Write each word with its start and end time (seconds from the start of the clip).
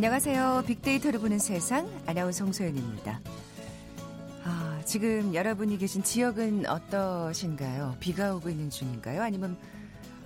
안녕하세요. 0.00 0.64
빅데이터를 0.66 1.20
보는 1.20 1.38
세상 1.38 1.86
아나운서 2.06 2.42
홍소연입니다. 2.46 3.20
아, 4.44 4.80
지금 4.86 5.34
여러분이 5.34 5.76
계신 5.76 6.02
지역은 6.02 6.66
어떠신가요? 6.66 7.98
비가 8.00 8.34
오고 8.34 8.48
있는 8.48 8.70
중인가요? 8.70 9.20
아니면 9.20 9.58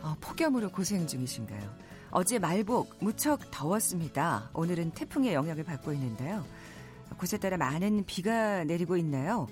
어, 0.00 0.14
폭염으로 0.20 0.70
고생 0.70 1.08
중이신가요? 1.08 1.76
어제 2.12 2.38
말복 2.38 2.98
무척 3.00 3.50
더웠습니다. 3.50 4.48
오늘은 4.54 4.92
태풍의 4.92 5.34
영향을 5.34 5.64
받고 5.64 5.92
있는데요. 5.94 6.44
곳에 7.18 7.36
따라 7.36 7.56
많은 7.56 8.04
비가 8.06 8.62
내리고 8.62 8.96
있나요? 8.96 9.48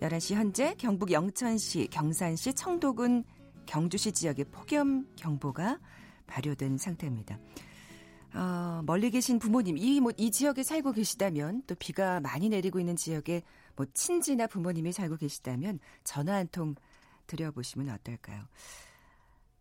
11시 0.00 0.34
현재 0.34 0.76
경북 0.78 1.12
영천시, 1.12 1.88
경산시, 1.90 2.54
청도군, 2.54 3.22
경주시 3.66 4.12
지역에 4.12 4.44
폭염 4.44 5.06
경보가 5.16 5.78
발효된 6.26 6.78
상태입니다. 6.78 7.38
어, 8.38 8.82
멀리 8.86 9.10
계신 9.10 9.40
부모님, 9.40 9.76
이, 9.76 10.00
뭐, 10.00 10.12
이 10.16 10.30
지역에 10.30 10.62
살고 10.62 10.92
계시다면, 10.92 11.64
또 11.66 11.74
비가 11.74 12.20
많이 12.20 12.48
내리고 12.48 12.78
있는 12.78 12.94
지역에 12.94 13.42
뭐, 13.74 13.84
친지나 13.94 14.46
부모님이 14.46 14.92
살고 14.92 15.16
계시다면, 15.16 15.80
전화 16.04 16.34
한 16.36 16.46
통 16.52 16.76
드려보시면 17.26 17.88
어떨까요? 17.90 18.44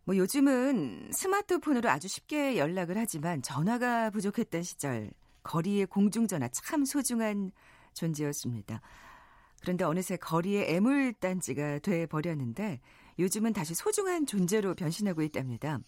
뭐, 0.04 0.16
요즘은 0.16 1.10
스마트폰으로 1.12 1.90
아주 1.90 2.08
쉽게 2.08 2.58
연락을 2.58 2.98
하지만, 2.98 3.42
전화가 3.42 4.12
부족했던 4.12 4.62
시절, 4.62 5.10
거리의 5.42 5.88
공중전화 5.88 6.50
참 6.50 6.86
소중한 6.86 7.52
존재였습니다. 7.94 8.82
그런데 9.62 9.86
어느새 9.86 10.18
거리의 10.18 10.76
애물단지가 10.76 11.80
돼 11.80 12.06
버렸는데 12.06 12.80
요즘은 13.18 13.54
다시 13.54 13.74
소중한 13.74 14.26
존재로 14.26 14.76
변신하고 14.76 15.24
있답니다. 15.24 15.80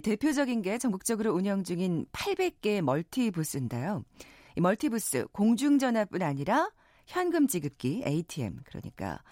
대표적인 0.00 0.62
게 0.62 0.78
전국적으로 0.78 1.32
운영 1.32 1.64
중인 1.64 2.06
800개 2.12 2.80
multi 2.82 3.18
booth인데요. 3.18 4.04
이 4.56 4.60
multi 4.60 4.93
booth 4.93 5.26
공중전화뿐 5.32 6.22
아니라 6.22 6.70
현금 7.06 7.46
지급기 7.46 8.02
ATM 8.06 8.60
그러니까 8.64 9.22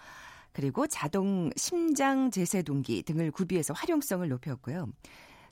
그리고 0.53 0.87
자동 0.87 1.49
심장 1.57 2.31
제세동기 2.31 3.03
등을 3.03 3.31
구비해서 3.31 3.73
활용성을 3.73 4.27
높였고요. 4.29 4.87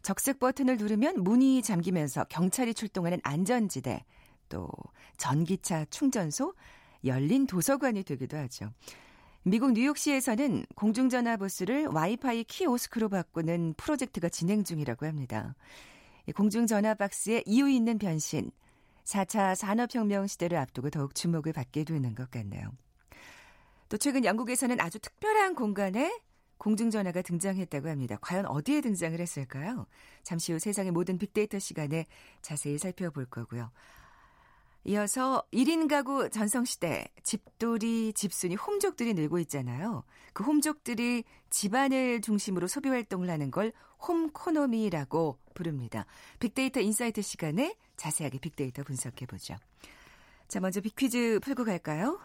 적색 0.02 0.40
버튼을 0.40 0.78
누르면 0.78 1.24
문이 1.24 1.62
잠기면서 1.62 2.26
경찰이 2.26 2.74
출동하는 2.74 3.20
안전지대, 3.24 4.06
또 4.50 4.70
전기차 5.18 5.86
충전소, 5.90 6.54
열린 7.06 7.48
도서관이 7.48 8.04
되기도 8.04 8.38
하죠. 8.38 8.72
미국 9.46 9.74
뉴욕시에서는 9.74 10.66
공중전화 10.74 11.36
부스를 11.36 11.88
와이파이 11.88 12.46
키오스크로 12.46 13.10
바꾸는 13.10 13.74
프로젝트가 13.76 14.30
진행 14.30 14.64
중이라고 14.64 15.06
합니다. 15.06 15.54
공중전화 16.34 16.94
박스에 16.94 17.44
이유 17.46 17.70
있는 17.70 17.98
변신, 17.98 18.52
4차 19.04 19.54
산업혁명 19.56 20.28
시대를 20.28 20.58
앞두고 20.58 20.92
더욱 20.92 21.14
주목을 21.14 21.52
받게 21.52 21.84
되는 21.84 22.16
것 22.16 22.32
같네요. 22.32 22.72
또 23.90 23.98
최근 23.98 24.24
영국에서는 24.24 24.80
아주 24.80 24.98
특별한 25.00 25.56
공간에 25.56 26.22
공중전화가 26.58 27.22
등장했다고 27.22 27.90
합니다. 27.90 28.16
과연 28.22 28.46
어디에 28.46 28.80
등장을 28.80 29.20
했을까요? 29.20 29.88
잠시 30.24 30.54
후 30.54 30.60
세상의 30.60 30.94
모든 30.94 31.18
빅데이터 31.18 31.60
시간에 31.60 32.06
자세히 32.42 32.78
살펴볼 32.78 33.26
거고요. 33.26 33.72
이어서 34.86 35.44
1인 35.54 35.88
가구 35.88 36.30
전성시대 36.30 37.08
집돌이, 37.24 38.14
집순이, 38.14 38.56
홈족들이 38.56 39.14
늘고 39.14 39.40
있잖아요. 39.40 40.04
그 40.34 40.44
홈족들이 40.44 41.24
집안을 41.50 42.22
중심으로 42.22 42.68
소비 42.68 42.90
활동을 42.90 43.30
하는 43.30 43.50
걸 43.50 43.72
홈코노미라고 44.06 45.40
부릅니다. 45.54 46.06
빅데이터 46.40 46.82
인사이트 46.82 47.22
시간에 47.22 47.76
자세하게 47.96 48.40
빅데이터 48.40 48.84
분석해 48.84 49.26
보죠. 49.26 49.56
자, 50.48 50.60
먼저 50.60 50.82
빅퀴즈 50.82 51.40
풀고 51.42 51.64
갈까요? 51.64 52.20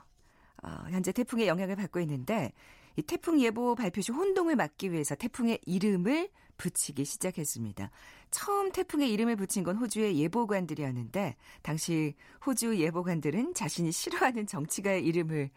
어, 0.63 0.69
현재 0.91 1.13
태풍의 1.13 1.47
영향을 1.47 1.77
받고 1.77 2.01
있는데 2.01 2.53
이 2.99 3.03
태풍 3.03 3.41
예보 3.41 3.77
발표 3.77 4.01
시 4.01 4.11
혼동을 4.11 4.57
막기 4.57 4.91
위해서 4.91 5.15
태풍의 5.15 5.61
이름을 5.65 6.31
붙이기 6.57 7.05
시작했습니다. 7.05 7.93
처음 8.33 8.73
태풍의 8.73 9.13
이름을 9.13 9.37
붙인 9.37 9.63
건 9.63 9.77
호주의 9.77 10.19
예보관들이었는데 10.19 11.37
당시 11.63 12.17
호주 12.45 12.81
예보관들은 12.81 13.55
자신이 13.55 13.93
싫어하는 13.93 14.49
정치가의 14.49 15.07
이름을 15.07 15.49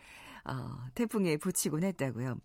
어, 0.45 0.85
태풍에 0.93 1.37
붙이곤 1.37 1.83
했다고요. 1.83 2.37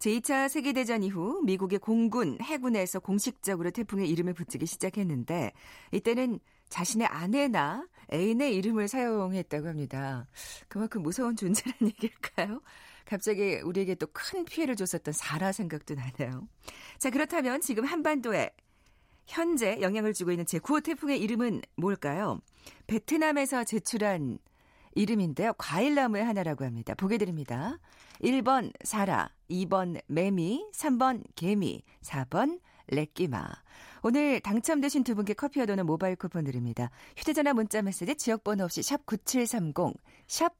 제2차 0.00 0.48
세계대전 0.48 1.04
이후 1.04 1.40
미국의 1.44 1.78
공군, 1.78 2.36
해군에서 2.42 2.98
공식적으로 2.98 3.70
태풍의 3.70 4.10
이름을 4.10 4.34
붙이기 4.34 4.66
시작했는데 4.66 5.52
이때는 5.92 6.40
자신의 6.70 7.06
아내나 7.06 7.86
애인의 8.12 8.56
이름을 8.56 8.88
사용했다고 8.88 9.68
합니다. 9.68 10.26
그만큼 10.66 11.02
무서운 11.02 11.36
존재란 11.36 11.74
얘기일까요? 11.82 12.60
갑자기 13.10 13.56
우리에게 13.56 13.96
또 13.96 14.06
큰 14.12 14.44
피해를 14.44 14.76
줬었던 14.76 15.12
사라 15.12 15.50
생각도 15.50 15.94
나네요. 15.94 16.46
자, 16.98 17.10
그렇다면 17.10 17.60
지금 17.60 17.84
한반도에 17.84 18.50
현재 19.26 19.80
영향을 19.80 20.12
주고 20.12 20.30
있는 20.30 20.44
제9호 20.44 20.82
태풍의 20.84 21.20
이름은 21.20 21.62
뭘까요? 21.76 22.40
베트남에서 22.86 23.64
제출한 23.64 24.38
이름인데요. 24.94 25.54
과일나무의 25.54 26.24
하나라고 26.24 26.64
합니다. 26.64 26.94
보게 26.94 27.18
드립니다. 27.18 27.78
1번 28.22 28.72
사라, 28.84 29.30
2번 29.50 30.00
매미, 30.06 30.66
3번 30.72 31.24
개미, 31.34 31.82
4번 32.02 32.60
렉기마. 32.88 33.44
오늘 34.02 34.40
당첨되신 34.40 35.04
두 35.04 35.14
분께 35.14 35.34
커피와 35.34 35.66
도는 35.66 35.86
모바일 35.86 36.16
쿠폰 36.16 36.44
드립니다. 36.44 36.90
휴대전화 37.16 37.54
문자 37.54 37.82
메시지 37.82 38.14
지역번호 38.14 38.64
없이 38.64 38.82
샵 38.82 39.04
9730, 39.06 39.94
샵 40.26 40.59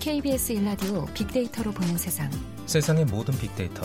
KBS 0.00 0.52
일라디오 0.52 1.04
빅데이터로 1.12 1.72
보는 1.72 1.98
세상. 1.98 2.30
세상의 2.64 3.04
모든 3.04 3.36
빅데이터. 3.38 3.82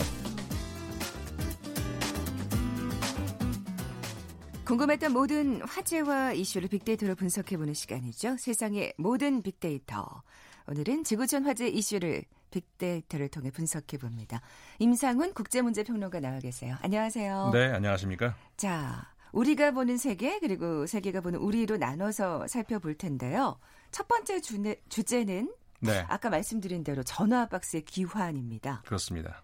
궁금했던 4.64 5.12
모든 5.12 5.60
화제와 5.60 6.32
이슈를 6.32 6.70
빅데이터로 6.70 7.16
분석해보는 7.16 7.74
시간이죠. 7.74 8.38
세상의 8.38 8.94
모든 8.96 9.42
빅데이터. 9.42 10.22
오늘은 10.66 11.04
지구촌 11.04 11.44
화제 11.44 11.68
이슈를 11.68 12.24
빅데이터를 12.50 13.28
통해 13.28 13.50
분석해 13.50 13.98
봅니다. 13.98 14.40
임상훈 14.78 15.34
국제문제평론가 15.34 16.20
나와 16.20 16.38
계세요. 16.38 16.76
안녕하세요. 16.80 17.50
네, 17.52 17.66
안녕하십니까. 17.66 18.34
자, 18.56 19.12
우리가 19.32 19.72
보는 19.72 19.98
세계 19.98 20.38
그리고 20.38 20.86
세계가 20.86 21.20
보는 21.20 21.40
우리로 21.40 21.76
나눠서 21.76 22.48
살펴볼 22.48 22.94
텐데요. 22.94 23.58
첫 23.90 24.08
번째 24.08 24.40
주제, 24.40 24.80
주제는 24.88 25.52
네. 25.80 26.04
아까 26.08 26.30
말씀드린 26.30 26.84
대로 26.84 27.02
전화 27.02 27.48
박스의 27.48 27.84
기환입니다. 27.84 28.82
그렇습니다. 28.84 29.42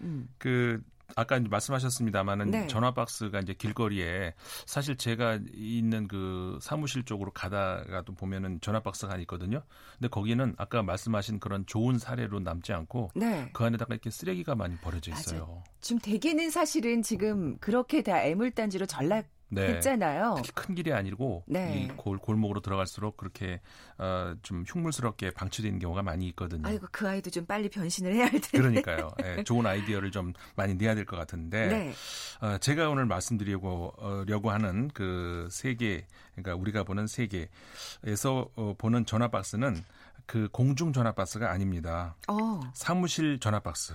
음. 0.00 0.28
그 0.38 0.82
아까 1.16 1.36
이제 1.36 1.48
말씀하셨습니다만은 1.48 2.50
네. 2.50 2.66
전화 2.66 2.92
박스가 2.92 3.40
이제 3.40 3.54
길거리에 3.54 4.34
사실 4.66 4.96
제가 4.96 5.38
있는 5.52 6.08
그 6.08 6.58
사무실 6.60 7.04
쪽으로 7.04 7.30
가다가 7.30 8.02
또 8.02 8.14
보면은 8.14 8.60
전화 8.60 8.80
박스가 8.80 9.16
있거든요. 9.18 9.62
근데 9.98 10.08
거기는 10.08 10.54
아까 10.56 10.82
말씀하신 10.82 11.40
그런 11.40 11.66
좋은 11.66 11.98
사례로 11.98 12.40
남지 12.40 12.72
않고 12.72 13.10
네. 13.14 13.50
그 13.52 13.64
안에다가 13.64 13.94
이렇게 13.94 14.10
쓰레기가 14.10 14.54
많이 14.54 14.76
버려져 14.78 15.12
있어요. 15.12 15.40
맞아요. 15.40 15.64
지금 15.80 16.00
대개는 16.00 16.50
사실은 16.50 17.02
지금 17.02 17.58
그렇게 17.58 18.02
다 18.02 18.22
애물단지로 18.22 18.86
전락 18.86 19.26
네. 19.54 19.74
했잖아요. 19.74 20.34
특히 20.36 20.50
큰 20.54 20.74
길이 20.74 20.92
아니고 20.92 21.44
네. 21.46 21.78
이 21.78 21.88
골, 21.96 22.18
골목으로 22.18 22.60
들어갈수록 22.60 23.16
그렇게 23.16 23.60
어, 23.98 24.34
좀 24.42 24.64
흉물스럽게 24.66 25.30
방치되는 25.32 25.78
경우가 25.78 26.02
많이 26.02 26.26
있거든요. 26.28 26.68
아이고 26.68 26.86
그 26.90 27.08
아이도 27.08 27.30
좀 27.30 27.46
빨리 27.46 27.68
변신을 27.68 28.14
해야 28.14 28.24
할 28.24 28.32
텐데. 28.32 28.58
그러니까요. 28.58 29.10
네, 29.18 29.42
좋은 29.44 29.64
아이디어를 29.66 30.10
좀 30.10 30.32
많이 30.56 30.74
내야 30.74 30.94
될 30.94 31.04
것 31.04 31.16
같은데 31.16 31.66
네. 31.68 31.92
어, 32.40 32.58
제가 32.58 32.88
오늘 32.88 33.04
말씀드리려고 33.06 33.92
어, 33.98 34.24
려고 34.26 34.50
하는 34.50 34.88
그 34.94 35.48
세계 35.50 36.06
그러니까 36.34 36.54
우리가 36.56 36.82
보는 36.84 37.06
세계에서 37.06 38.48
어, 38.56 38.74
보는 38.78 39.06
전화 39.06 39.28
박스는 39.28 39.82
그 40.26 40.48
공중 40.50 40.92
전화 40.92 41.12
박스가 41.12 41.50
아닙니다. 41.50 42.16
어. 42.28 42.60
사무실 42.72 43.38
전화 43.38 43.60
박스. 43.60 43.94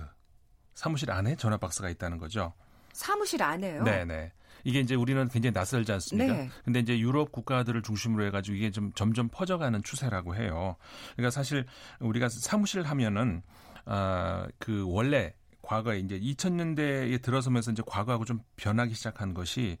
사무실 0.74 1.10
안에 1.10 1.36
전화 1.36 1.56
박스가 1.56 1.90
있다는 1.90 2.18
거죠. 2.18 2.52
사무실 2.92 3.42
안에요? 3.42 3.82
네네. 3.82 4.32
이게 4.64 4.80
이제 4.80 4.94
우리는 4.94 5.28
굉장히 5.28 5.52
낯설지 5.52 5.92
않습니까? 5.92 6.32
네. 6.32 6.50
근데 6.64 6.80
이제 6.80 6.98
유럽 6.98 7.32
국가들을 7.32 7.82
중심으로 7.82 8.24
해가지고 8.26 8.56
이게 8.56 8.70
좀 8.70 8.92
점점 8.94 9.28
퍼져가는 9.28 9.82
추세라고 9.82 10.36
해요. 10.36 10.76
그러니까 11.16 11.30
사실 11.30 11.64
우리가 12.00 12.28
사무실 12.28 12.82
하면은 12.82 13.42
아그 13.84 14.84
원래 14.86 15.34
과거에 15.62 15.98
이제 15.98 16.18
2000년대에 16.18 17.22
들어서면서 17.22 17.70
이제 17.70 17.82
과거하고 17.86 18.24
좀 18.24 18.40
변하기 18.56 18.94
시작한 18.94 19.34
것이 19.34 19.78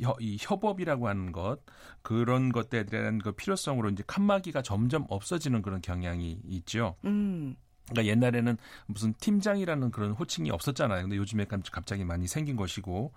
혀, 0.00 0.14
이 0.20 0.36
협업이라고 0.40 1.08
하는 1.08 1.32
것 1.32 1.58
그런 2.02 2.52
것들에 2.52 2.84
대한 2.84 3.18
그 3.18 3.32
필요성으로 3.32 3.90
이제 3.90 4.04
칸막이가 4.06 4.62
점점 4.62 5.04
없어지는 5.08 5.62
그런 5.62 5.80
경향이 5.80 6.40
있죠. 6.44 6.96
음. 7.04 7.56
그러니까 7.90 8.10
옛날에는 8.10 8.56
무슨 8.86 9.12
팀장이라는 9.14 9.90
그런 9.90 10.12
호칭이 10.12 10.50
없었잖아요. 10.50 11.02
근데 11.02 11.16
요즘에 11.16 11.46
갑자기 11.70 12.04
많이 12.04 12.26
생긴 12.26 12.56
것이고, 12.56 13.12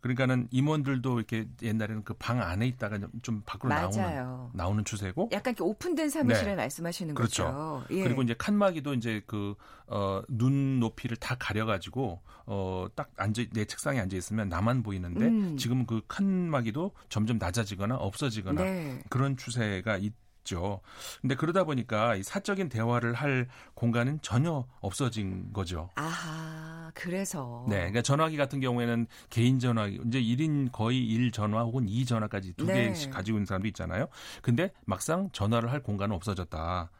그러니까는 0.00 0.48
임원들도 0.50 1.18
이렇게 1.18 1.48
옛날에는 1.62 2.04
그 2.04 2.14
방 2.20 2.42
안에 2.42 2.66
있다가 2.66 2.98
좀 3.22 3.42
밖으로 3.46 3.70
맞아요. 3.70 3.88
나오는 3.90 4.50
나오는 4.52 4.84
추세고, 4.84 5.30
약간 5.32 5.52
이렇게 5.52 5.64
오픈된 5.64 6.10
사무실을 6.10 6.50
네. 6.50 6.56
말씀하시는 6.56 7.14
그렇죠. 7.14 7.44
거죠. 7.44 7.84
예. 7.90 8.02
그리고 8.04 8.22
이제 8.22 8.34
칸막이도 8.36 8.94
이제 8.94 9.22
그 9.26 9.54
어, 9.86 10.22
눈 10.28 10.78
높이를 10.80 11.16
다 11.16 11.34
가려가지고 11.38 12.20
어, 12.46 12.86
딱 12.94 13.10
앉아 13.16 13.42
내 13.52 13.64
책상에 13.64 13.98
앉아 14.00 14.16
있으면 14.16 14.48
나만 14.48 14.82
보이는데 14.82 15.26
음. 15.26 15.56
지금 15.56 15.86
그 15.86 16.02
칸막이도 16.08 16.92
점점 17.08 17.38
낮아지거나 17.38 17.96
없어지거나 17.96 18.62
네. 18.62 19.02
그런 19.08 19.36
추세가 19.36 19.96
있. 19.96 20.12
있죠. 20.40 20.80
근데 21.20 21.34
그러다 21.34 21.64
보니까 21.64 22.16
이 22.16 22.22
사적인 22.22 22.68
대화를 22.68 23.14
할 23.14 23.48
공간은 23.74 24.20
전혀 24.22 24.66
없어진 24.80 25.52
거죠. 25.52 25.90
아하, 25.94 26.90
그래서. 26.94 27.64
네. 27.68 27.76
그러니까 27.76 28.02
전화기 28.02 28.36
같은 28.36 28.60
경우에는 28.60 29.06
개인 29.28 29.58
전화기, 29.58 30.00
이제 30.06 30.20
1인 30.20 30.70
거의 30.72 31.04
1 31.06 31.30
전화 31.32 31.62
혹은 31.62 31.88
2 31.88 32.04
전화까지 32.04 32.54
두 32.54 32.66
네. 32.66 32.88
개씩 32.88 33.10
가지고 33.10 33.38
있는 33.38 33.46
사람도 33.46 33.68
있잖아요. 33.68 34.06
근데 34.42 34.72
막상 34.84 35.30
전화를 35.32 35.70
할 35.70 35.82
공간은 35.82 36.14
없어졌다. 36.14 36.90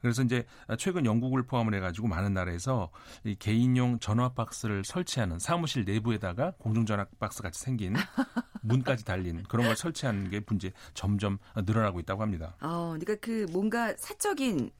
그래서 0.00 0.22
이제 0.22 0.46
최근 0.78 1.04
영국을 1.04 1.42
포함을 1.44 1.74
해가지고 1.74 2.06
많은 2.06 2.32
나라에서 2.32 2.90
이 3.24 3.34
개인용 3.34 3.98
전화 3.98 4.28
박스를 4.28 4.84
설치하는 4.84 5.40
사무실 5.40 5.84
내부에다가 5.84 6.52
공중 6.58 6.86
전화 6.86 7.04
박스 7.18 7.42
같이 7.42 7.60
생긴 7.60 7.94
문까지 8.62 9.04
달린 9.04 9.42
그런 9.44 9.66
걸 9.66 9.76
설치하는 9.76 10.30
게 10.30 10.40
문제 10.46 10.72
점점 10.94 11.38
늘어나고 11.56 12.00
있다고 12.00 12.22
합니다. 12.22 12.54
어, 12.60 12.96
그러니까 12.98 13.16
그 13.16 13.46
뭔가 13.50 13.94
사적인 13.96 14.70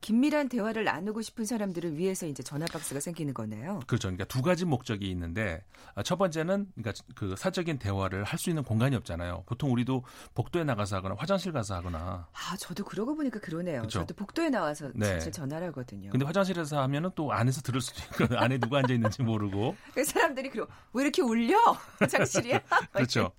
긴밀한 0.00 0.48
대화를 0.48 0.84
나누고 0.84 1.22
싶은 1.22 1.44
사람들을 1.44 1.96
위해서 1.96 2.26
이제 2.26 2.42
전화 2.42 2.66
박스가 2.66 3.00
생기는 3.00 3.34
거네요. 3.34 3.80
그렇죠. 3.86 4.08
그러니까 4.08 4.24
두 4.24 4.42
가지 4.42 4.64
목적이 4.64 5.10
있는데 5.10 5.62
아, 5.94 6.02
첫 6.02 6.16
번째는 6.16 6.68
그러니까 6.74 7.02
그 7.14 7.34
사적인 7.36 7.78
대화를 7.78 8.24
할 8.24 8.36
수 8.36 8.50
있는 8.50 8.62
공간이 8.64 8.94
없잖아요. 8.96 9.44
보통 9.46 9.72
우리도 9.72 10.04
복도에 10.34 10.62
나가서 10.64 10.96
하거나 10.96 11.14
화장실 11.18 11.52
가서 11.52 11.74
하거나. 11.74 12.28
아, 12.32 12.56
저도 12.58 12.84
그러고 12.84 13.14
보니까 13.16 13.40
그러네요. 13.40 13.78
그렇죠? 13.80 14.00
저도 14.00 14.14
복도에 14.14 14.50
나와서 14.50 14.90
네. 14.94 15.06
사실 15.14 15.32
전화를 15.32 15.68
하거든요. 15.68 16.10
근데 16.10 16.26
화장실에서 16.26 16.82
하면은 16.82 17.10
또 17.14 17.32
안에서 17.32 17.62
들을 17.62 17.80
수도 17.80 18.02
있고 18.24 18.36
안에 18.36 18.58
누가 18.58 18.78
앉아 18.78 18.92
있는지 18.92 19.22
모르고. 19.22 19.74
그 19.94 20.04
사람들이 20.04 20.50
그러 20.50 20.66
왜 20.92 21.04
이렇게 21.04 21.22
울려? 21.22 21.56
화장실이야? 21.98 22.60
그렇죠. 22.92 23.32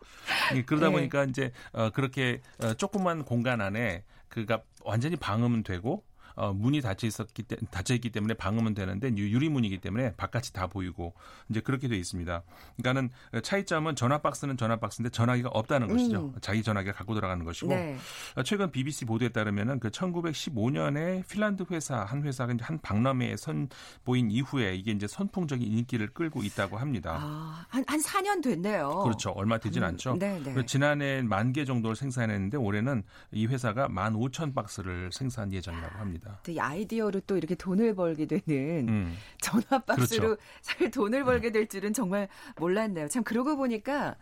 그러다 0.65 0.87
네. 0.87 0.91
보니까 0.93 1.25
이제 1.25 1.51
어, 1.73 1.91
그렇게 1.91 2.41
어, 2.59 2.73
조그만 2.73 3.23
공간 3.23 3.61
안에 3.61 4.03
그가 4.29 4.63
완전히 4.83 5.15
방음은 5.15 5.61
되고 5.63 6.03
어, 6.37 6.53
문이 6.53 6.79
닫혀 6.81 7.07
있었기 7.07 7.43
때 7.43 7.57
닫혀 7.71 7.95
있기 7.95 8.11
때문에 8.11 8.35
방음은 8.35 8.73
되는데 8.73 9.09
유리문이기 9.09 9.79
때문에 9.79 10.13
바깥이 10.15 10.53
다 10.53 10.67
보이고 10.67 11.13
이제 11.49 11.59
그렇게 11.59 11.87
돼 11.89 11.97
있습니다. 11.97 12.43
그러니까는 12.77 13.09
차이점은 13.43 13.95
전화 13.95 14.19
박스는 14.19 14.55
전화 14.55 14.77
박스인데 14.77 15.09
전화기가 15.09 15.49
없다는 15.49 15.87
것이죠. 15.89 16.31
음. 16.35 16.39
자기 16.39 16.63
전화기가 16.63 16.93
갖고 16.95 17.13
들어가는 17.15 17.43
것이고 17.43 17.67
네. 17.69 17.97
어, 18.35 18.43
최근 18.43 18.71
BBC 18.71 19.05
보도에 19.05 19.29
따르면은 19.29 19.79
그 19.79 19.89
1915년에 19.89 21.27
핀란드 21.27 21.65
회사 21.71 22.03
한 22.03 22.23
회사가 22.23 22.53
이제 22.53 22.63
한 22.63 22.79
박람회에 22.79 23.35
선보인 23.35 24.31
이후에 24.31 24.75
이게 24.75 24.91
이제 24.91 25.07
선풍적인 25.07 25.67
인기를 25.69 26.13
끌고 26.13 26.43
있다고 26.43 26.77
합니다. 26.77 27.17
아, 27.19 27.65
한, 27.67 27.83
한 27.87 27.99
4년 27.99 28.41
됐네요. 28.43 29.01
그렇죠. 29.03 29.31
얼마 29.31 29.57
되진 29.57 29.83
음, 29.83 29.87
않죠. 29.89 30.15
네, 30.19 30.39
네. 30.43 30.65
지난해 30.65 31.21
만 31.23 31.47
개 31.57 31.63
정도를 31.65 31.95
생산했는데 31.95 32.57
올해는 32.57 33.03
이 33.31 33.47
회사가 33.47 33.87
만 33.87 34.13
5천 34.13 34.53
박스를 34.53 35.09
생산 35.11 35.51
예정이라고 35.53 35.97
합니다. 35.97 36.26
있습니다. 36.27 36.51
이 36.51 36.59
아이디어로 36.59 37.21
또 37.21 37.37
이렇게 37.37 37.55
돈을 37.55 37.95
벌게 37.95 38.25
되는 38.25 38.87
음. 38.87 39.17
전화 39.41 39.79
박스로 39.79 40.27
그렇죠. 40.27 40.41
살 40.61 40.91
돈을 40.91 41.23
벌게 41.23 41.51
될 41.51 41.67
줄은 41.67 41.93
정말 41.93 42.27
몰랐네요. 42.57 43.07
참 43.07 43.23
그러고 43.23 43.55
보니까 43.55 44.15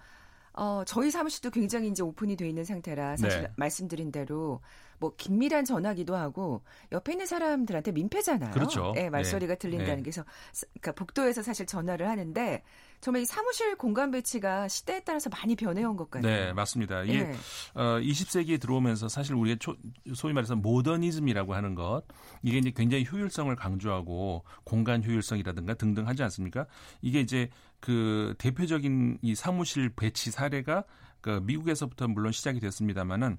어, 0.53 0.83
저희 0.85 1.11
사무실도 1.11 1.49
굉장히 1.49 1.89
이제 1.89 2.01
오픈이 2.01 2.37
돼 2.37 2.47
있는 2.47 2.63
상태라 2.63 3.17
사실 3.17 3.41
네. 3.41 3.51
말씀드린 3.57 4.11
대로 4.11 4.61
뭐 4.99 5.13
긴밀한 5.17 5.65
전화기도 5.65 6.15
하고 6.15 6.61
옆에 6.93 7.13
있는 7.13 7.25
사람들한테 7.25 7.91
민폐잖아요. 7.91 8.51
그렇죠. 8.51 8.93
네, 8.95 9.09
말소리가 9.09 9.55
네. 9.55 9.59
들린다는 9.59 9.95
네. 9.97 10.03
게 10.03 10.11
그래서 10.11 10.23
그러니까 10.79 10.93
복도에서 10.93 11.41
사실 11.41 11.65
전화를 11.65 12.07
하는데 12.07 12.63
정말 13.01 13.21
이 13.21 13.25
사무실 13.25 13.75
공간 13.75 14.11
배치가 14.11 14.67
시대에 14.67 15.01
따라서 15.01 15.29
많이 15.29 15.55
변해온 15.55 15.95
것 15.95 16.09
같아요. 16.09 16.31
네, 16.31 16.53
맞습니다. 16.53 17.03
이게 17.03 17.23
네. 17.23 17.35
어, 17.73 17.99
20세기에 17.99 18.59
들어오면서 18.59 19.09
사실 19.09 19.35
우리가 19.35 19.57
초, 19.59 19.75
소위 20.13 20.33
말해서 20.33 20.55
모더니즘이라고 20.55 21.53
하는 21.53 21.75
것 21.75 22.03
이게 22.41 22.57
이제 22.57 22.71
굉장히 22.71 23.05
효율성을 23.09 23.55
강조하고 23.55 24.43
공간 24.63 25.03
효율성이라든가 25.03 25.75
등등 25.75 26.07
하지 26.07 26.23
않습니까? 26.23 26.65
이게 27.01 27.19
이제 27.19 27.49
그 27.79 28.33
대표적인 28.37 29.19
이 29.21 29.35
사무실 29.35 29.89
배치 29.89 30.31
사례가 30.31 30.85
그 31.21 31.41
미국에서부터 31.43 32.07
물론 32.07 32.31
시작이 32.31 32.59
됐습니다만은 32.59 33.37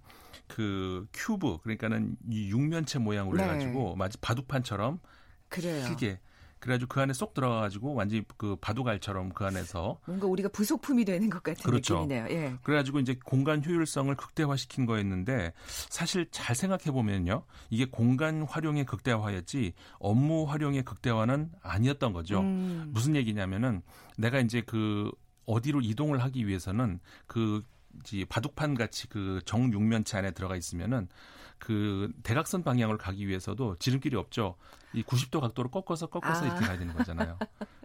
그 0.49 1.07
큐브 1.13 1.59
그러니까는 1.63 2.17
이 2.31 2.51
육면체 2.51 2.99
모양으로 2.99 3.37
네. 3.37 3.45
해가지고 3.45 3.97
마치 3.97 4.19
바둑판처럼 4.19 5.01
그래요. 5.49 5.85
크게 5.87 6.21
그래가지고 6.67 6.89
그 6.89 7.01
안에 7.01 7.13
쏙 7.13 7.33
들어가가지고 7.33 7.95
완전히 7.95 8.25
그 8.37 8.57
바둑알처럼 8.57 9.31
그 9.31 9.45
안에서 9.45 10.01
뭔가 10.05 10.27
우리가 10.27 10.49
부속품이 10.49 11.05
되는 11.05 11.31
것 11.31 11.41
같은 11.45 11.63
그렇죠. 11.63 11.95
느낌이네요. 11.95 12.27
예. 12.31 12.55
그래가지고 12.65 12.99
이제 12.99 13.17
공간 13.25 13.65
효율성을 13.65 14.13
극대화시킨 14.17 14.85
거였는데 14.85 15.53
사실 15.89 16.27
잘 16.33 16.57
생각해 16.57 16.91
보면요, 16.91 17.45
이게 17.71 17.85
공간 17.85 18.43
활용의 18.43 18.85
극대화였지 18.85 19.75
업무 20.01 20.45
활용의 20.45 20.83
극대화는 20.83 21.53
아니었던 21.63 22.13
거죠. 22.13 22.41
음. 22.41 22.91
무슨 22.93 23.15
얘기냐면은 23.15 23.83
내가 24.19 24.41
이제 24.41 24.61
그 24.61 25.13
어디로 25.45 25.83
이동을 25.83 26.19
하기 26.25 26.49
위해서는 26.49 26.99
그 27.29 27.65
바둑판 28.29 28.75
같이 28.75 29.09
그 29.09 29.41
정육면체 29.45 30.19
안에 30.19 30.33
들어가 30.33 30.57
있으면은 30.57 31.09
그 31.59 32.13
대각선 32.23 32.63
방향으로 32.63 32.99
가기 32.99 33.27
위해서도 33.27 33.77
지름길이 33.79 34.17
없죠. 34.17 34.57
이 34.93 35.03
90도 35.03 35.41
각도로 35.41 35.71
꺾어서 35.71 36.07
꺾어서 36.07 36.45
아. 36.45 36.47
이렇게 36.47 36.65
가야 36.65 36.79
되는 36.79 36.95
거잖아요. 36.95 37.39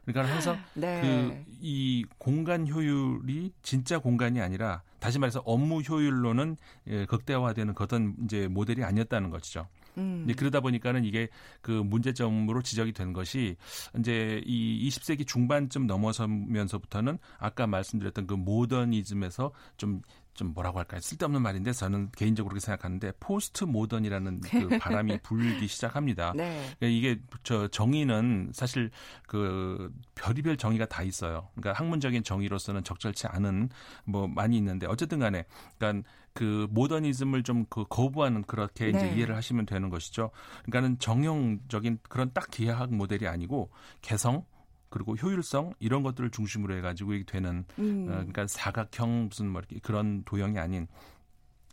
그러니까 0.06 0.34
항상 0.34 0.60
네. 0.74 1.44
그이 1.62 2.06
공간 2.18 2.68
효율이 2.68 3.51
진짜 3.62 4.00
공간이 4.00 4.42
아니라 4.42 4.82
다시 5.00 5.20
말해서 5.20 5.42
업무 5.46 5.82
효율로는 5.82 6.58
예, 6.88 7.06
극대화되는 7.06 7.74
그런 7.74 8.16
이제 8.24 8.48
모델이 8.48 8.84
아니었다는 8.84 9.30
것이죠. 9.30 9.68
음. 9.98 10.28
그러다 10.38 10.62
보니까는 10.62 11.04
이게 11.04 11.28
그 11.62 11.72
문제점으로 11.72 12.62
지적이 12.62 12.94
된 12.94 13.13
것이 13.13 13.58
이제 13.98 14.42
이 14.46 14.88
20세기 14.88 15.28
중반쯤 15.28 15.88
넘어서면서부터는 15.88 17.18
아까 17.40 17.68
말씀드렸던 17.68 18.28
그 18.28 18.34
모더니즘에서 18.36 19.51
좀 19.78 20.01
좀 20.34 20.54
뭐라고 20.54 20.80
할까요? 20.80 21.02
쓸데없는 21.02 21.42
말인데 21.42 21.72
저는 21.72 22.12
개인적으로 22.12 22.52
그렇게 22.52 22.66
생각하는데 22.66 23.14
포스트 23.20 23.64
모던이라는 23.64 24.42
그 24.42 24.78
바람이 24.80 25.20
불기 25.24 25.68
시작합니다. 25.68 26.34
네. 26.38 26.62
그러니까 26.80 26.88
이게 26.88 27.22
저 27.44 27.68
정의는 27.68 28.52
사실 28.54 28.92
그 29.28 29.92
별의별 30.16 30.58
정의가 30.58 30.86
다 30.86 31.04
있어요. 31.04 31.50
그러니까 31.56 31.80
학문적인 31.80 32.24
정의로서는 32.24 32.84
적절치 32.84 33.28
않은 33.28 33.70
뭐 34.06 34.28
많이 34.28 34.58
있는데 34.58 34.88
어쨌든 34.88 35.20
간에 35.20 35.46
그러니까 35.78 36.08
그 36.34 36.68
모더니즘을 36.72 37.44
좀 37.44 37.62
그 37.72 37.86
거부하는 37.88 38.44
그렇게 38.44 38.90
이제 38.90 39.00
네. 39.00 39.16
이해를 39.16 39.36
하시면 39.36 39.66
되는 39.66 39.90
것이죠. 39.90 40.32
그러니까는 40.66 41.00
정형적인 41.00 42.00
그런 42.10 42.32
딱 42.34 42.52
기하학 42.52 42.94
모델이 42.94 43.28
아니고 43.28 43.72
개성 44.02 44.46
그리고 44.92 45.16
효율성 45.16 45.74
이런 45.80 46.04
것들을 46.04 46.30
중심으로 46.30 46.76
해가지고 46.76 47.14
이게 47.14 47.24
되는 47.26 47.66
음. 47.80 48.06
어, 48.08 48.12
그러니까 48.12 48.46
사각형 48.46 49.30
무슨 49.30 49.50
뭐 49.50 49.62
이렇게 49.62 49.80
그런 49.80 50.24
도형이 50.26 50.60
아닌 50.60 50.88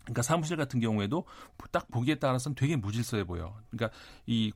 그러니까 0.05 0.23
사무실 0.23 0.57
같은 0.57 0.81
경우에도 0.81 1.27
딱 1.71 1.91
보기에 1.91 2.15
따라서는 2.15 2.55
되게 2.55 2.77
무질서해 2.77 3.25
보여. 3.25 3.55
그러니까 3.71 3.95
이 4.27 4.53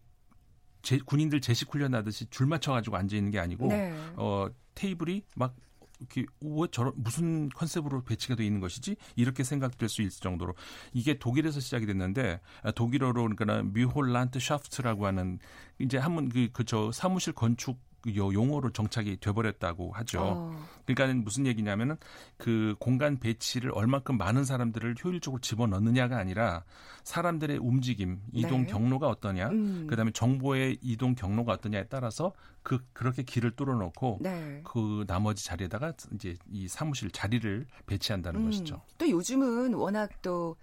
제, 0.81 0.99
군인들 0.99 1.41
제식 1.43 1.73
훈련하듯이 1.73 2.27
줄 2.31 2.47
맞춰 2.47 2.73
가지고 2.73 2.97
앉아 2.97 3.17
있는 3.17 3.31
게 3.31 3.39
아니고 3.39 3.69
네. 3.69 3.95
어 4.17 4.49
테이블이 4.75 5.23
막 5.37 5.55
이렇게 6.01 6.27
왜 6.41 6.67
저런 6.73 6.93
무슨 6.97 7.49
컨셉으로 7.51 8.03
배치가 8.03 8.35
돼 8.35 8.45
있는 8.45 8.61
것이지 8.61 8.97
이렇게 9.15 9.45
생각될 9.45 9.89
수 9.89 10.03
있을 10.03 10.21
정도로 10.21 10.55
이게 10.93 11.19
독일에서 11.19 11.61
시작이 11.61 11.87
됐는데 11.87 12.41
아, 12.63 12.71
독일어로 12.73 13.29
그러니까 13.37 13.63
Bürolandschaft라고 13.63 15.07
하는 15.07 15.39
이제 15.79 15.99
한번 15.99 16.29
그그저 16.29 16.91
사무실 16.93 17.33
건축 17.33 17.73
요 17.73 17.92
용어로 18.07 18.71
정착이 18.71 19.19
돼버렸다고 19.19 19.93
하죠. 19.93 20.21
어. 20.23 20.67
그러니까 20.87 21.21
무슨 21.23 21.47
얘기냐면은 21.47 21.97
그 22.37 22.75
공간 22.79 23.19
배치를 23.19 23.73
얼만큼 23.75 24.19
많은 24.19 24.45
사람들을 24.45 24.97
효율적으로 25.03 25.41
집어넣느냐가 25.41 26.19
아니라 26.19 26.65
사람들의 27.05 27.59
움직임, 27.59 28.21
이동 28.33 28.63
네. 28.63 28.67
경로가 28.73 29.09
어떠냐, 29.09 29.49
음. 29.49 29.87
그다음에 29.89 30.11
정보의 30.13 30.79
이동 30.83 31.15
경로가 31.15 31.53
어떠냐에 31.53 31.85
따라서 31.89 32.33
그 32.63 32.79
그렇게 32.93 33.23
길을 33.23 33.53
뚫어놓고 33.53 34.19
네. 34.21 34.61
그 34.65 35.05
나머지 35.07 35.45
자리에다가 35.45 35.93
이제 36.15 36.37
이 36.51 36.69
사무실 36.69 37.11
자리를 37.11 37.67
배치한다는 37.87 38.41
음. 38.41 38.47
것이죠. 38.47 38.83
또 38.99 39.09
요즘은 39.09 39.75
워낙 39.75 40.11
또 40.23 40.57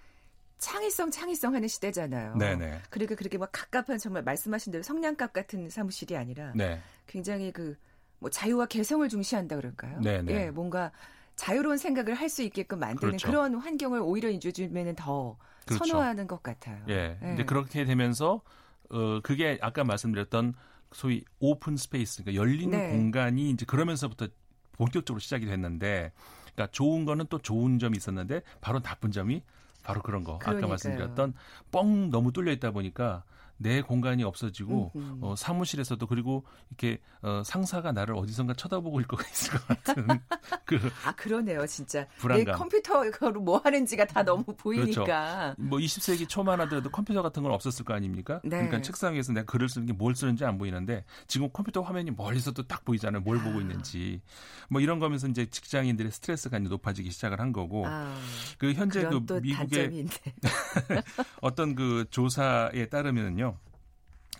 창의성 0.59 1.11
창의성 1.11 1.55
하는 1.55 1.67
시대잖아요. 1.67 2.35
네네. 2.35 2.81
그러니까 2.89 3.15
그렇게 3.15 3.37
막 3.37 3.49
갑갑한 3.51 3.97
정말 3.97 4.23
말씀하신 4.23 4.71
대로 4.71 4.83
성냥갑 4.83 5.33
같은 5.33 5.69
사무실이 5.69 6.15
아니라 6.15 6.53
네. 6.55 6.81
굉장히 7.07 7.51
그 7.51 7.77
뭐 8.19 8.29
자유와 8.29 8.67
개성을 8.67 9.07
중시한다 9.07 9.55
그럴까요? 9.55 9.99
네네. 10.01 10.31
예, 10.33 10.51
뭔가 10.51 10.91
자유로운 11.35 11.77
생각을 11.77 12.13
할 12.13 12.29
수 12.29 12.43
있게끔 12.43 12.79
만드는 12.79 13.11
그렇죠. 13.11 13.27
그런 13.27 13.55
환경을 13.55 14.01
오히려 14.01 14.29
입주자면은 14.29 14.95
더 14.95 15.37
그렇죠. 15.65 15.85
선호하는 15.85 16.27
것 16.27 16.43
같아요. 16.43 16.83
예. 16.89 17.17
예. 17.21 17.25
근데 17.25 17.45
그렇게 17.45 17.85
되면서 17.85 18.41
어 18.89 19.19
그게 19.23 19.57
아까 19.61 19.83
말씀드렸던 19.83 20.53
소위 20.91 21.23
open 21.39 21.77
space, 21.77 22.23
그러니까 22.23 22.41
열린 22.41 22.71
네. 22.71 22.89
공간이 22.89 23.49
이제 23.51 23.65
그러면서부터 23.65 24.27
본격적으로 24.73 25.19
시작이 25.19 25.45
됐는데, 25.45 26.11
그러니까 26.53 26.71
좋은 26.71 27.05
거는 27.05 27.27
또 27.29 27.37
좋은 27.37 27.79
점이 27.79 27.95
있었는데 27.97 28.41
바로 28.59 28.79
나쁜 28.81 29.11
점이 29.11 29.43
바로 29.83 30.01
그런 30.01 30.23
거. 30.23 30.37
그러니까요. 30.39 30.57
아까 30.57 30.67
말씀드렸던 30.67 31.33
뻥 31.71 32.09
너무 32.11 32.31
뚫려 32.31 32.51
있다 32.51 32.71
보니까 32.71 33.23
내 33.61 33.81
공간이 33.81 34.23
없어지고 34.23 34.91
어, 35.21 35.35
사무실에서도 35.37 36.05
그리고 36.07 36.43
이렇게 36.69 36.99
어, 37.21 37.43
상사가 37.45 37.91
나를 37.91 38.15
어디선가 38.15 38.53
쳐다보고 38.55 38.99
있을 39.01 39.07
것 39.07 39.19
있을 39.29 39.51
것 39.59 39.67
같은 39.67 40.07
그 40.65 40.79
아 41.05 41.11
그러네요 41.13 41.65
진짜 41.67 42.05
불안감. 42.17 42.45
내 42.45 42.51
컴퓨터로 42.51 43.41
뭐 43.41 43.57
하는지가 43.63 44.05
다 44.05 44.23
너무 44.23 44.43
보이니까 44.43 45.53
그렇죠. 45.55 45.61
뭐 45.61 45.79
20세기 45.79 46.27
초만 46.27 46.59
하더라도 46.61 46.89
컴퓨터 46.89 47.21
같은 47.21 47.43
건 47.43 47.51
없었을 47.51 47.85
거 47.85 47.93
아닙니까? 47.93 48.39
네. 48.43 48.49
그러니까 48.57 48.81
책상 48.81 49.13
위에서 49.13 49.33
내가 49.33 49.45
글을 49.45 49.69
쓰는 49.69 49.85
게 49.85 49.93
뭘 49.99 50.15
쓰는지 50.15 50.45
안 50.45 50.57
보이는데 50.57 51.03
지금 51.27 51.49
컴퓨터 51.51 51.81
화면이 51.81 52.11
멀리서도 52.11 52.67
딱 52.67 52.85
보이잖아요 52.85 53.21
뭘 53.21 53.39
아. 53.39 53.43
보고 53.43 53.59
있는지 53.59 54.21
뭐 54.69 54.79
이런 54.79 54.99
거면서 54.99 55.27
이제 55.27 55.45
직장인들의 55.47 56.11
스트레스가 56.11 56.57
이제 56.57 56.69
높아지기 56.69 57.11
시작을 57.11 57.39
한 57.41 57.51
거고 57.51 57.85
아. 57.85 58.15
그 58.57 58.71
현재 58.73 59.03
그 59.03 59.39
미국의 59.41 60.07
어떤 61.41 61.75
그 61.75 62.05
조사에 62.09 62.85
따르면요. 62.89 63.48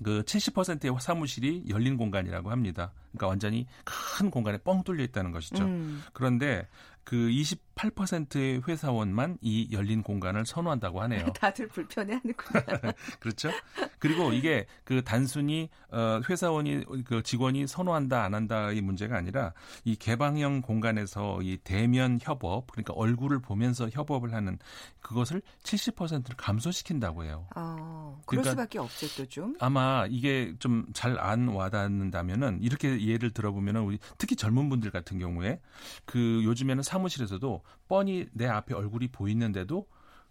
그 0.03 0.24
70%의 0.24 0.96
사무실이 1.00 1.65
열린 1.70 1.98
공간이라고 1.98 2.51
합니다. 2.51 2.94
그러니까 3.12 3.27
완전히 3.27 3.68
큰 3.84 4.29
공간에 4.32 4.58
뻥 4.58 4.84
뚫려 4.84 5.03
있다는 5.03 5.32
것이죠. 5.32 5.63
음. 5.63 6.03
그런데 6.13 6.68
그 7.10 7.16
28%의 7.16 8.62
회사원만 8.68 9.39
이 9.42 9.68
열린 9.72 10.04
공간을 10.04 10.46
선호한다고 10.46 11.01
하네요. 11.01 11.25
다들 11.34 11.68
불편해하는구나. 11.70 12.62
그렇죠. 13.20 13.50
그리고 13.98 14.32
이게 14.32 14.68
그 14.84 15.04
단순히 15.04 15.70
어 15.89 16.22
회사원이 16.30 16.86
그 17.06 17.24
직원이 17.24 17.66
선호한다 17.66 18.24
안 18.24 18.36
한다의 18.36 18.82
문제가 18.82 19.18
아니라 19.18 19.54
이 19.86 19.96
개방형 19.96 20.62
공간에서 20.62 21.42
이 21.42 21.58
대면 21.63 22.20
협업 22.22 22.68
그러니까 22.72 22.94
얼굴을 22.94 23.39
보면서 23.39 23.89
협업을 23.89 24.34
하는 24.34 24.60
그것을 25.01 25.42
70%를 25.63 26.36
감소시킨다고 26.38 27.24
해요. 27.24 27.48
어, 27.56 28.22
그럴 28.28 28.44
그러니까 28.44 28.51
수밖에 28.51 28.78
없죠, 28.78 29.08
또 29.18 29.25
좀. 29.28 29.56
아마 29.60 30.06
이게 30.08 30.54
좀 30.60 30.86
잘 30.94 31.18
안 31.20 31.48
와닿는다면은 31.48 32.60
이렇게 32.62 33.04
예를 33.08 33.32
들어보면은 33.32 33.82
우리 33.82 33.98
특히 34.20 34.36
젊은 34.36 34.70
분들 34.70 34.92
같은 34.92 35.18
경우에 35.18 35.60
그 36.06 36.44
요즘에는 36.44 36.84
사 36.84 36.99
사무실에서도 37.00 37.62
뻔히 37.88 38.27
내 38.34 38.46
앞에 38.48 38.74
얼굴이 38.74 39.10
보이는데도 39.10 39.88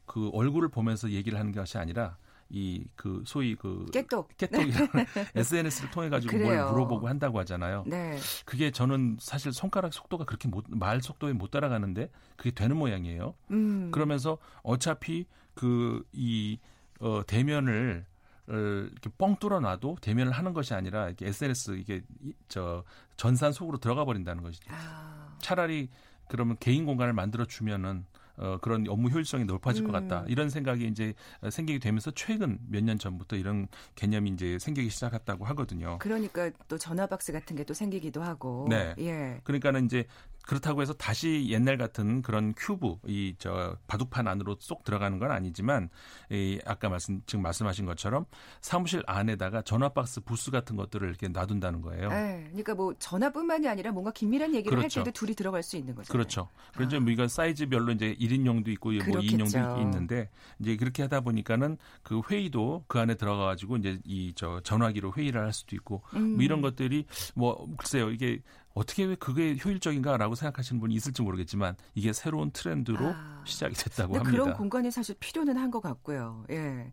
그 0.06 0.30
얼굴을 0.32 0.68
보면서 0.68 1.10
얘기를 1.10 1.38
하는 1.38 1.52
것이 1.52 1.78
아니라 1.78 2.16
이 2.50 2.84
그 2.96 3.22
소위 3.26 3.54
그 3.54 3.86
깨똑 3.92 4.34
깨똑이라는 4.38 4.88
SNS를 5.36 5.90
통해 5.90 6.08
가지고 6.08 6.38
뭘 6.38 6.56
물어보고 6.70 7.06
한다고 7.06 7.38
하잖아요. 7.40 7.84
네. 7.86 8.18
그게 8.46 8.70
저는 8.70 9.18
사실 9.20 9.52
손가락 9.52 9.92
속도가 9.92 10.24
그렇게 10.24 10.48
못, 10.48 10.64
말 10.68 11.02
속도에 11.02 11.34
못 11.34 11.50
따라가는데 11.50 12.10
그게 12.36 12.50
되는 12.50 12.76
모양이에요. 12.76 13.34
음. 13.50 13.90
그러면서 13.90 14.38
어차피 14.62 15.26
그 15.54 16.02
이 16.12 16.58
어, 17.00 17.22
대면을 17.26 18.06
어, 18.48 18.52
이렇게 18.52 19.10
뻥 19.18 19.36
뚫어놔도 19.36 19.98
대면을 20.00 20.32
하는 20.32 20.52
것이 20.52 20.74
아니라 20.74 21.06
이렇게 21.06 21.26
SNS 21.26 21.76
이게 21.78 22.02
저 22.48 22.82
전산 23.16 23.52
속으로 23.52 23.78
들어가 23.78 24.04
버린다는 24.04 24.42
것이죠. 24.42 24.70
아. 24.72 25.36
차라리 25.40 25.90
그러면 26.28 26.56
개인 26.60 26.84
공간을 26.86 27.12
만들어 27.12 27.44
주면은 27.44 28.04
어, 28.36 28.56
그런 28.58 28.86
업무 28.88 29.08
효율성이 29.08 29.44
높아질 29.46 29.82
음. 29.82 29.90
것 29.90 29.92
같다. 29.92 30.20
음. 30.20 30.26
이런 30.28 30.48
생각이 30.48 30.86
이제 30.86 31.12
생기게 31.50 31.80
되면서 31.80 32.12
최근 32.12 32.58
몇 32.68 32.84
년 32.84 32.96
전부터 32.96 33.34
이런 33.34 33.66
개념이 33.96 34.30
이제 34.30 34.58
생기기 34.60 34.90
시작했다고 34.90 35.44
하거든요. 35.46 35.98
그러니까 35.98 36.48
또 36.68 36.78
전화박스 36.78 37.32
같은 37.32 37.56
게 37.56 37.64
또 37.64 37.74
생기기도 37.74 38.22
하고. 38.22 38.66
네. 38.70 38.94
예. 39.00 39.40
그러니까는 39.42 39.86
이제 39.86 40.04
그렇다고 40.48 40.80
해서 40.80 40.94
다시 40.94 41.46
옛날 41.50 41.76
같은 41.76 42.22
그런 42.22 42.54
큐브 42.56 42.96
이 43.06 43.34
저 43.38 43.76
바둑판 43.86 44.26
안으로 44.26 44.56
쏙 44.58 44.82
들어가는 44.82 45.18
건 45.18 45.30
아니지만 45.30 45.90
이 46.30 46.58
아까 46.64 46.88
말씀 46.88 47.20
지금 47.26 47.42
말씀하신 47.42 47.84
것처럼 47.84 48.24
사무실 48.62 49.02
안에다가 49.06 49.60
전화 49.62 49.90
박스 49.90 50.20
부스 50.22 50.50
같은 50.50 50.74
것들을 50.76 51.06
이렇게 51.06 51.28
놔둔다는 51.28 51.82
거예요. 51.82 52.08
네, 52.08 52.44
그러니까 52.48 52.74
뭐 52.74 52.94
전화뿐만이 52.98 53.68
아니라 53.68 53.92
뭔가 53.92 54.10
긴밀한 54.10 54.54
얘기를 54.54 54.76
그렇죠. 54.76 55.00
할 55.00 55.04
때도 55.04 55.12
둘이 55.14 55.34
들어갈 55.34 55.62
수 55.62 55.76
있는 55.76 55.94
거죠. 55.94 56.10
그렇죠. 56.10 56.48
그래서 56.74 56.96
아. 56.96 57.00
우리가 57.00 57.28
사이즈별로 57.28 57.92
이제 57.92 58.16
1인용도 58.18 58.68
있고 58.68 58.90
뭐 58.92 58.98
그렇겠죠. 59.04 59.36
2인용도 59.36 59.82
있는데 59.82 60.30
이제 60.58 60.76
그렇게 60.76 61.02
하다 61.02 61.20
보니까 61.20 61.56
는 61.56 61.76
그 62.02 62.22
회의도 62.30 62.84
그 62.88 62.98
안에 62.98 63.16
들어가 63.16 63.44
가지고 63.44 63.76
이제 63.76 63.98
이 64.04 64.32
저 64.34 64.60
전화기로 64.62 65.12
회의를 65.16 65.42
할 65.42 65.52
수도 65.52 65.76
있고 65.76 66.02
음. 66.14 66.34
뭐 66.36 66.42
이런 66.42 66.60
것들이 66.62 67.04
뭐 67.34 67.68
글쎄요. 67.76 68.10
이게 68.10 68.40
어떻게 68.78 69.04
왜 69.04 69.16
그게 69.16 69.56
효율적인가라고 69.62 70.36
생각하시는 70.36 70.80
분이 70.80 70.94
있을지 70.94 71.20
모르겠지만 71.22 71.74
이게 71.96 72.12
새로운 72.12 72.52
트렌드로 72.52 73.08
아, 73.08 73.42
시작이 73.44 73.74
됐다고 73.74 74.14
합니다. 74.16 74.30
그런 74.30 74.54
공간이 74.56 74.90
사실 74.92 75.16
필요는 75.18 75.56
한 75.56 75.68
것 75.68 75.80
같고요. 75.82 76.44
예. 76.50 76.92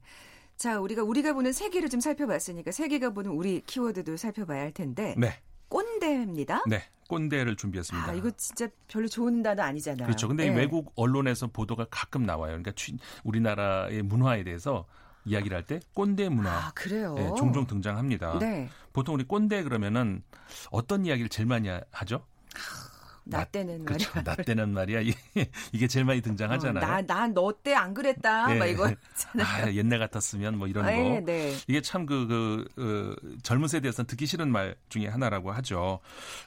자, 0.58 0.80
우리가 0.82 1.04
우리가 1.04 1.34
보는 1.34 1.54
세계를 1.54 1.88
좀 1.90 2.00
살펴봤으니까 2.02 2.72
세계가 2.72 3.12
보는 3.12 3.32
우리 3.32 3.62
키워드도 3.66 4.18
살펴봐야 4.18 4.62
할 4.62 4.72
텐데. 4.72 5.16
네. 5.18 5.40
꼰대입니다. 5.70 6.64
네. 6.68 6.84
꼰대를 7.08 7.56
준비했습니다. 7.56 8.12
아, 8.12 8.14
이거 8.16 8.32
진짜 8.32 8.68
별로 8.88 9.08
좋은 9.08 9.44
단어 9.44 9.64
아니잖아요. 9.64 10.08
그렇죠. 10.08 10.28
근데 10.28 10.50
네. 10.50 10.56
외국 10.56 10.92
언론에서 10.96 11.48
보도가 11.48 11.86
가끔 11.90 12.24
나와요. 12.24 12.58
그러니까 12.62 12.72
우리나라의 13.24 14.02
문화에 14.02 14.44
대해서 14.44 14.86
이야기를 15.26 15.56
할 15.58 15.64
때 15.66 15.80
꼰대 15.94 16.30
문화 16.30 16.52
아, 16.52 16.72
그래요? 16.76 17.14
네, 17.16 17.32
종종 17.38 17.66
등장합니다. 17.66 18.40
네. 18.40 18.70
보통 18.94 19.16
우리 19.16 19.24
꼰대 19.24 19.64
그러면은 19.64 20.22
어떤 20.72 21.06
이야기를 21.06 21.30
제일 21.30 21.48
많이 21.48 21.70
하죠? 21.92 22.26
나 23.28 23.44
때는 23.44 23.84
말이야. 23.84 24.10
그렇죠. 24.12 24.24
나 24.24 24.36
때는 24.36 24.70
말이야. 24.74 25.02
이게 25.72 25.88
제일 25.88 26.06
많이 26.06 26.22
등장하잖아요. 26.22 26.84
어, 26.86 27.02
나, 27.02 27.28
너 27.28 27.52
때 27.64 27.74
안 27.74 27.94
그랬다. 27.94 28.48
네. 28.48 28.60
막 28.60 28.66
이거 28.68 28.86
아, 29.44 29.72
옛날 29.74 30.00
같았으면 30.00 30.58
뭐 30.58 30.68
이런 30.68 30.86
아, 30.86 30.92
거. 30.92 30.96
네, 30.96 31.22
네. 31.26 31.54
이게 31.68 31.82
참 31.82 32.06
그, 32.06 32.28
그, 32.28 32.68
그, 32.76 33.38
젊은 33.44 33.68
세대에서는 33.68 34.08
듣기 34.08 34.26
싫은 34.28 34.52
말 34.52 34.76
중에 34.90 35.08
하나라고 35.08 35.52
하죠. 35.52 36.00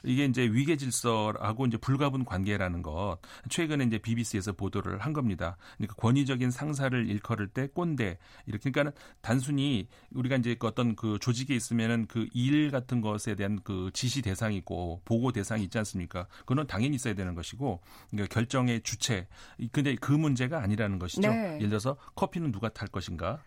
이게 0.03 0.25
이제 0.25 0.43
위계 0.43 0.77
질서하고 0.77 1.65
이제 1.65 1.77
불가분 1.77 2.23
관계라는 2.25 2.81
것. 2.81 3.17
최근에 3.49 3.83
이제 3.85 3.97
BBC에서 3.97 4.53
보도를 4.53 4.99
한 4.99 5.11
겁니다. 5.13 5.57
그러니까 5.77 5.95
권위적인 5.95 6.51
상사를 6.51 7.09
일컬을 7.09 7.49
때 7.49 7.67
꼰대. 7.67 8.17
이렇게 8.45 8.71
그러니까는 8.71 8.91
단순히 9.21 9.87
우리가 10.11 10.37
이제 10.37 10.55
그 10.55 10.67
어떤 10.67 10.95
그 10.95 11.17
조직에 11.19 11.53
있으면은 11.55 12.07
그 12.07 12.27
일 12.33 12.69
같은 12.71 13.01
것에 13.01 13.35
대한 13.35 13.59
그 13.63 13.89
지시 13.93 14.21
대상이 14.21 14.55
있고 14.57 15.01
보고 15.03 15.31
대상이 15.31 15.63
있지 15.63 15.77
않습니까? 15.79 16.27
그거는 16.41 16.67
당연히 16.69 16.95
있어야 16.95 17.15
되는 17.15 17.33
것이고 17.33 17.81
그러니까 18.11 18.33
결정의 18.33 18.81
주체. 18.81 19.27
근데 19.71 19.95
그 19.95 20.11
문제가 20.11 20.61
아니라는 20.61 20.99
것이죠. 20.99 21.29
네. 21.29 21.55
예를 21.55 21.69
들어서 21.69 21.97
커피는 22.15 22.51
누가 22.51 22.69
탈 22.69 22.87
것인가? 22.87 23.41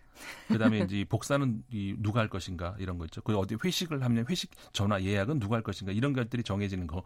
그다음에 0.47 0.79
이제 0.79 1.05
복사는 1.07 1.63
이 1.71 1.95
누가 1.97 2.19
할 2.19 2.27
것인가 2.27 2.75
이런 2.79 2.97
거 2.97 3.05
있죠. 3.05 3.21
그 3.21 3.35
어디 3.37 3.55
회식을 3.63 4.03
하면 4.03 4.25
회식 4.29 4.51
전화 4.73 5.01
예약은 5.01 5.39
누가 5.39 5.55
할 5.55 5.63
것인가 5.63 5.91
이런 5.91 6.13
것들이 6.13 6.43
정해지는 6.43 6.85
거. 6.85 7.03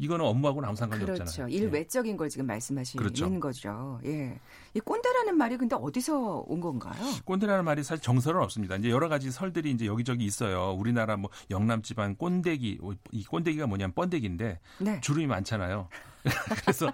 이거는 0.00 0.24
업무하고는 0.24 0.66
아무 0.66 0.76
상관이 0.76 1.04
그렇죠. 1.04 1.22
없잖아요. 1.24 1.54
일 1.54 1.64
예. 1.64 1.66
외적인 1.66 2.16
걸 2.16 2.30
지금 2.30 2.46
말씀하시는 2.46 3.02
그렇죠. 3.02 3.38
거죠. 3.38 4.00
예. 4.06 4.40
이 4.72 4.80
꼰대라는 4.80 5.36
말이 5.36 5.58
근데 5.58 5.76
어디서 5.76 6.44
온 6.48 6.60
건가요? 6.60 6.94
꼰대라는 7.26 7.66
말이 7.66 7.82
사실 7.84 8.02
정설은 8.02 8.40
없습니다. 8.40 8.76
이제 8.76 8.88
여러 8.88 9.10
가지 9.10 9.30
설들이 9.30 9.70
이제 9.70 9.84
여기저기 9.84 10.24
있어요. 10.24 10.72
우리나라 10.72 11.18
뭐 11.18 11.30
영남 11.50 11.82
지방 11.82 12.16
꼰대기 12.16 12.78
이 13.12 13.24
꼰대기가 13.24 13.66
뭐냐면 13.66 13.92
번데기인데 13.92 14.60
네. 14.78 15.00
주름이 15.02 15.26
많잖아요. 15.26 15.88
그래서 16.62 16.90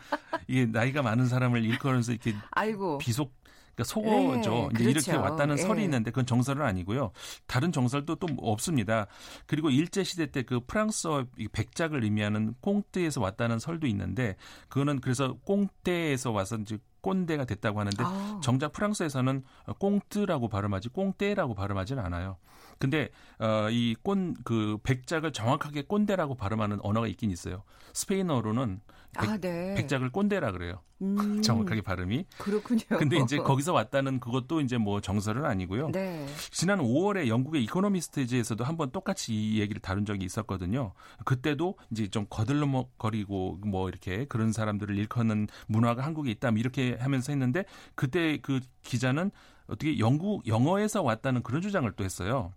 이게 0.48 0.66
나이가 0.66 1.02
많은 1.02 1.26
사람을 1.26 1.64
일컬으면서 1.64 2.10
이렇게 2.10 2.34
아이고. 2.50 2.98
비속 2.98 3.32
그러니까 3.76 3.84
속어죠. 3.84 4.50
네, 4.50 4.68
이제 4.74 4.84
그렇죠. 4.92 5.10
이렇게 5.12 5.16
왔다는 5.16 5.56
네. 5.56 5.62
설이 5.62 5.84
있는데 5.84 6.10
그건 6.10 6.24
정설은 6.24 6.64
아니고요. 6.64 7.12
다른 7.46 7.72
정설도 7.72 8.16
또 8.16 8.26
없습니다. 8.38 9.06
그리고 9.46 9.68
일제 9.70 10.02
시대 10.02 10.26
때 10.30 10.46
그 10.46 10.60
프랑스어 10.66 11.26
백작을 11.52 12.04
의미하는 12.04 12.54
꽁뜨에서 12.60 13.20
왔다는 13.20 13.58
설도 13.58 13.86
있는데 13.88 14.36
그거는 14.68 15.00
그래서 15.00 15.36
꽁떼에서 15.44 16.30
와서 16.30 16.56
이제 16.56 16.78
꼰대가 17.00 17.44
됐다고 17.44 17.80
하는데 17.80 18.02
아. 18.04 18.40
정작 18.42 18.72
프랑스에서는 18.72 19.42
꽁뜨라고 19.78 20.48
발음하지 20.48 20.88
꽁떼라고 20.90 21.54
발음하지는 21.54 22.02
않아요. 22.04 22.38
근데 22.78 23.10
어, 23.38 23.68
이꼰그 23.70 24.78
백작을 24.82 25.32
정확하게 25.32 25.82
꼰대라고 25.82 26.34
발음하는 26.36 26.78
언어가 26.82 27.06
있긴 27.06 27.30
있어요. 27.30 27.62
스페인어로는 27.92 28.80
백, 28.80 28.95
아, 29.16 29.36
네. 29.38 29.74
백작을 29.74 30.10
꼰대라 30.10 30.52
그래요. 30.52 30.80
음. 31.02 31.16
정확하게 31.42 31.82
발음이. 31.82 32.26
그렇군요. 32.38 32.80
근데 32.98 33.18
이제 33.18 33.38
거기서 33.38 33.72
왔다는 33.72 34.20
그것도 34.20 34.60
이제 34.60 34.78
뭐 34.78 35.00
정설은 35.00 35.44
아니고요. 35.44 35.90
네. 35.92 36.26
지난 36.50 36.78
5월에 36.78 37.28
영국의 37.28 37.62
이코노미스트지에서도 37.64 38.64
한번 38.64 38.90
똑같이 38.90 39.34
이 39.34 39.60
얘기를 39.60 39.80
다룬 39.80 40.04
적이 40.04 40.24
있었거든요. 40.24 40.92
그때도 41.24 41.76
이제 41.90 42.08
좀 42.08 42.26
거들먹거리고 42.28 43.60
뭐 43.66 43.88
이렇게 43.88 44.24
그런 44.26 44.52
사람들을 44.52 44.96
일컫는 44.96 45.48
문화가 45.66 46.02
한국에 46.04 46.30
있다 46.30 46.50
뭐 46.50 46.58
이렇게 46.58 46.96
하면서 46.98 47.32
했는데 47.32 47.64
그때 47.94 48.38
그 48.40 48.60
기자는 48.82 49.30
어떻게 49.66 49.98
영국 49.98 50.46
영어에서 50.46 51.02
왔다는 51.02 51.42
그런 51.42 51.60
주장을 51.60 51.90
또 51.92 52.04
했어요. 52.04 52.52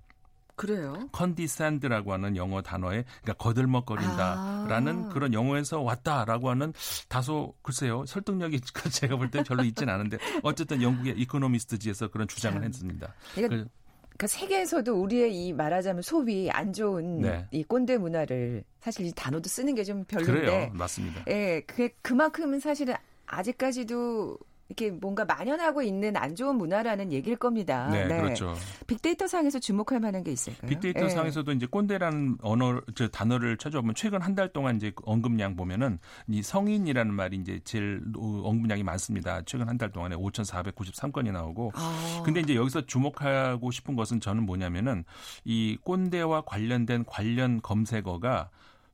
그래요? 0.60 1.08
컨디샌드라고 1.14 2.12
하는 2.12 2.36
영어 2.36 2.62
단어에 2.62 3.06
그러니까 3.22 3.34
거들먹거린다라는 3.42 5.06
아. 5.06 5.10
그런 5.10 5.34
영어에서 5.34 5.80
왔다라고 5.82 6.50
하는 6.50 6.74
다소 7.08 7.54
글쎄요 7.62 8.06
설득력이 8.06 8.60
제가 8.92 9.16
볼땐 9.16 9.46
별로 9.46 9.64
있지는 9.64 9.94
않은데 9.94 10.18
어쨌든 10.44 10.82
영국의 10.82 11.14
이코노미스트지에서 11.18 12.10
그런 12.10 12.28
주장을 12.28 12.62
했습니다. 12.62 13.14
그러니까, 13.36 13.56
그, 13.56 13.70
그러니까 14.02 14.28
세계에서도 14.28 15.02
우리의 15.02 15.34
이 15.34 15.54
말하자면 15.54 16.02
소위 16.02 16.50
안 16.50 16.74
좋은 16.74 17.22
네. 17.22 17.48
이 17.52 17.64
꼰대 17.64 17.98
문화를 17.98 18.66
사실 18.82 19.06
이 19.06 19.14
단어도 19.14 19.48
쓰는 19.48 19.76
게 19.76 19.86
좀 19.86 20.04
별로인데. 20.04 20.42
그래요, 20.42 20.70
맞습니다. 20.74 21.24
예, 21.30 21.62
그게 21.66 21.96
그만큼은 22.02 22.60
사실은 22.60 22.96
아직까지도 23.28 24.38
이렇게 24.70 24.92
뭔가 24.92 25.26
만연하고 25.26 25.82
있는 25.82 26.16
안 26.16 26.36
좋은 26.36 26.56
문화라는 26.56 27.12
얘기일 27.12 27.38
겁니다. 27.38 27.90
네, 27.90 28.06
네. 28.06 28.22
그렇죠. 28.22 28.56
빅데이터 28.86 29.28
상에서 29.28 29.58
주목할 29.58 30.00
만한 30.00 30.24
게 30.24 30.32
있을까요? 30.32 30.70
빅데이터 30.70 31.02
네. 31.02 31.10
상에서도 31.10 31.52
이제 31.54 31.66
꼰대라는 31.66 32.38
언어, 32.42 32.80
저 32.94 33.08
단어를 33.08 33.58
찾아보면 33.58 33.96
최근 33.96 34.22
한 34.22 34.36
달 34.36 34.54
동안 34.54 34.76
이제 34.78 34.94
언급량 35.04 35.56
보면은 35.56 35.98
이 36.28 36.44
성인이라는 36.44 37.14
말이 37.14 37.38
이제 37.38 37.60
제일 37.66 38.00
언급량이 38.16 38.84
많습니다. 38.84 39.42
최근 39.42 39.68
한 39.68 39.78
달 39.80 39.92
동안에 39.92 40.16
5,493건이 40.16 41.32
나오고. 41.32 41.72
아. 41.74 42.22
근데 42.24 42.40
이제 42.42 42.56
여기서 42.56 42.86
주목하고 42.86 43.72
싶은 43.72 43.96
것은 43.96 44.20
저는 44.22 44.46
뭐냐면은 44.46 45.04
이 45.46 45.78
꼰대와 45.84 46.42
관련된 46.42 47.06
관련 47.06 47.60
검색어가 47.62 48.50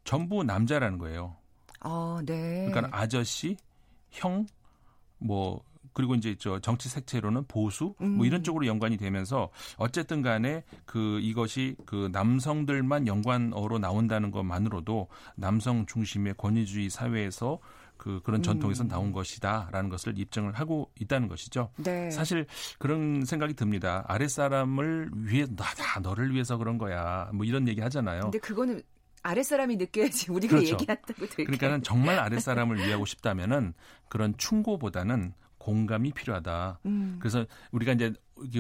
전부 0.06 0.44
남자라는 0.44 0.98
거예요. 1.00 1.36
아, 1.82 2.22
네. 2.26 2.68
그러니까 2.72 2.98
아저씨, 2.98 3.58
형, 4.12 4.46
뭐 5.26 5.64
그리고 5.94 6.14
이제 6.14 6.36
저 6.38 6.60
정치 6.60 6.90
색채로는 6.90 7.46
보수 7.48 7.96
뭐 8.00 8.26
이런 8.26 8.42
음. 8.42 8.44
쪽으로 8.44 8.68
연관이 8.68 8.98
되면서 8.98 9.50
어쨌든 9.78 10.22
간에 10.22 10.64
그 10.86 11.20
이것이 11.22 11.78
그 11.86 12.10
남성들만 12.12 13.08
연관어로 13.08 13.80
나온다는 13.80 14.30
것만으로도 14.30 15.08
남성 15.36 15.86
중심의 15.86 16.36
권위주의 16.38 16.90
사회에서 16.90 17.60
그 17.98 18.20
그런 18.24 18.44
전통에서 18.44 18.84
음. 18.84 18.88
나온 18.90 19.12
것이다라는 19.14 19.90
것을 19.90 20.20
입증을 20.20 20.52
하고 20.54 20.92
있다는 21.00 21.30
것이죠. 21.30 21.70
네. 21.78 22.12
사실 22.12 22.46
그런 22.78 23.24
생각이 23.24 23.54
듭니다. 23.54 24.04
아랫 24.08 24.30
사람을 24.30 25.12
위해 25.16 25.46
나다 25.50 26.02
너를 26.02 26.34
위해서 26.34 26.58
그런 26.58 26.78
거야. 26.78 27.30
뭐 27.34 27.46
이런 27.46 27.70
얘기 27.70 27.80
하잖아요. 27.80 28.24
근데 28.24 28.40
그거는 28.40 28.82
아랫사람이 29.26 29.78
느껴야지 29.78 30.32
우리가 30.32 30.56
그렇죠. 30.56 30.74
얘기한다고 30.74 31.26
들게. 31.26 31.46
그러니까는 31.46 31.82
정말 31.82 32.20
아랫사람을 32.20 32.78
위하고 32.78 33.06
싶다면은 33.06 33.74
그런 34.08 34.38
충고보다는 34.38 35.34
공감이 35.58 36.12
필요하다. 36.12 36.80
음. 36.86 37.16
그래서 37.20 37.44
우리가 37.72 37.94
이제 37.94 38.14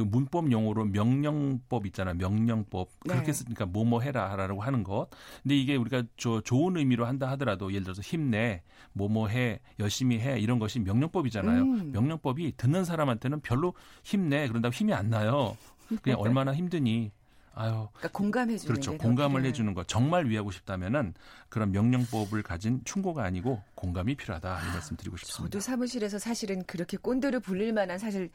문법 0.03 0.51
용어로 0.51 0.85
명령법 0.85 1.85
있잖아. 1.85 2.15
명령법. 2.15 2.89
그렇게 3.01 3.27
네. 3.27 3.33
쓰니까 3.33 3.67
뭐뭐 3.67 4.01
해라라고 4.01 4.63
하는 4.63 4.83
것. 4.83 5.07
근데 5.43 5.55
이게 5.55 5.75
우리가 5.75 6.01
저 6.17 6.41
좋은 6.41 6.77
의미로 6.77 7.05
한다 7.05 7.29
하더라도 7.31 7.71
예를 7.71 7.83
들어서 7.83 8.01
힘내, 8.01 8.63
뭐뭐 8.93 9.27
해, 9.27 9.59
열심히 9.77 10.19
해 10.19 10.39
이런 10.39 10.57
것이 10.57 10.79
명령법이잖아요. 10.79 11.61
음. 11.61 11.91
명령법이 11.91 12.53
듣는 12.57 12.85
사람한테는 12.85 13.41
별로 13.41 13.75
힘내. 14.03 14.47
그런다고 14.47 14.73
힘이 14.73 14.93
안 14.93 15.11
나요. 15.11 15.55
그냥 16.01 16.19
얼마나 16.19 16.55
힘드니 16.55 17.11
아유. 17.55 17.87
그러니까 17.93 18.09
공감해 18.11 18.57
주는 18.57 18.73
그렇죠. 18.73 18.97
공감을 18.97 19.45
해 19.45 19.53
주는 19.53 19.73
거. 19.73 19.83
정말 19.83 20.27
위하고 20.27 20.51
싶다면은 20.51 21.13
그런 21.49 21.71
명령법을 21.71 22.43
가진 22.43 22.81
충고가 22.83 23.23
아니고 23.23 23.63
공감이 23.75 24.15
필요하다. 24.15 24.59
이 24.61 24.73
말씀 24.73 24.97
드리고 24.97 25.17
싶습니다. 25.17 25.43
저도 25.51 25.61
사무실에서 25.61 26.19
사실은 26.19 26.63
그렇게 26.65 26.97
꼰대를 26.97 27.39
부릴 27.39 27.71
만한 27.71 27.97
사실 27.97 28.29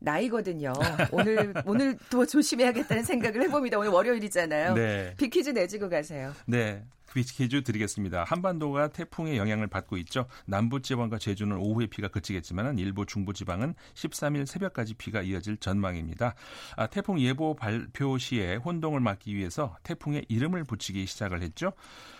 나이거든요. 0.00 0.72
오늘 1.12 1.54
오늘 1.64 1.96
더 2.10 2.26
조심해야겠다는 2.26 3.04
생각을 3.04 3.42
해봅니다. 3.42 3.78
오늘 3.78 3.90
월요일이잖아요. 3.90 4.74
네. 4.74 5.14
비퀴즈 5.16 5.50
내주고 5.50 5.88
가세요. 5.88 6.32
네. 6.46 6.84
퀴즈 7.14 7.62
드리겠습니다. 7.62 8.24
한반도가 8.24 8.88
태풍의 8.88 9.36
영향을 9.36 9.66
받고 9.66 9.96
있죠. 9.98 10.26
남부 10.46 10.80
지방과 10.80 11.18
제주는 11.18 11.56
오후에 11.56 11.86
비가 11.86 12.08
그치겠지만 12.08 12.78
일부 12.78 13.06
중부 13.06 13.32
지방은 13.32 13.74
13일 13.94 14.46
새벽까지 14.46 14.94
비가 14.94 15.22
이어질 15.22 15.56
전망입니다. 15.58 16.34
아, 16.76 16.86
태풍 16.86 17.20
예보 17.20 17.54
발표 17.54 18.18
시에 18.18 18.56
혼동을 18.56 19.00
막기 19.00 19.34
위해서 19.34 19.76
태풍의 19.82 20.26
이름을 20.28 20.64
붙이기 20.64 21.06
시작을 21.06 21.42
했죠. 21.42 21.72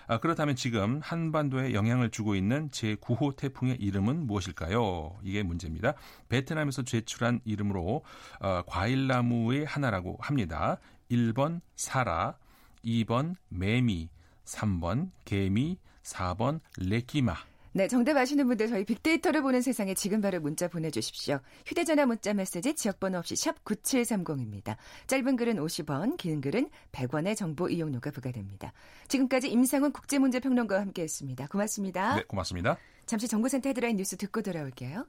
아, 0.07 0.19
그렇다면 0.19 0.55
지금 0.55 1.01
한반도에 1.03 1.75
영향을 1.75 2.11
주고 2.11 2.35
있는 2.35 2.71
제9호 2.71 3.37
태풍의 3.37 3.77
이름은 3.81 4.27
무엇일까요? 4.27 5.19
이게 5.23 5.43
문제입니다. 5.43 5.95
베트남에서 6.29 6.83
제출한 6.83 7.41
이름으로 7.45 8.05
어, 8.41 8.63
과일나무의 8.67 9.65
하나라고 9.65 10.17
합니다. 10.21 10.79
1번 11.11 11.61
사라, 11.75 12.37
2번 12.85 13.35
매미, 13.49 14.09
3번 14.47 15.11
개미, 15.25 15.79
4번 16.03 16.61
레키마. 16.79 17.35
네, 17.73 17.89
정답 17.89 18.17
아시는 18.17 18.47
분들 18.47 18.69
저희 18.69 18.87
빅데이터를 18.87 19.43
보는 19.43 19.61
세상에 19.61 19.93
지금 19.93 20.23
바로 20.23 20.41
문자 20.41 20.67
보내주십시오. 20.67 21.41
휴대전화 21.67 22.07
문자 22.07 22.33
메시지 22.33 22.75
지역번호 22.75 23.19
없이 23.19 23.37
샵 23.37 23.63
9730입니다. 23.67 24.77
짧은 25.09 25.37
글은 25.37 25.57
50원, 25.57 26.17
긴 26.17 26.41
글은 26.41 26.71
100원의 26.93 27.37
정보 27.37 27.69
이용료가 27.69 28.13
부과됩니다. 28.13 28.73
지금까지 29.09 29.51
임상훈 29.51 29.93
국제문제평론가와 29.93 30.81
함께했습니다. 30.81 31.49
고맙습니다. 31.49 32.17
네, 32.17 32.23
고맙습니다. 32.23 32.79
잠시 33.05 33.29
정보센터 33.29 33.69
헤드라인 33.69 33.97
뉴스 33.97 34.17
듣고 34.17 34.41
돌아올게요. 34.41 35.07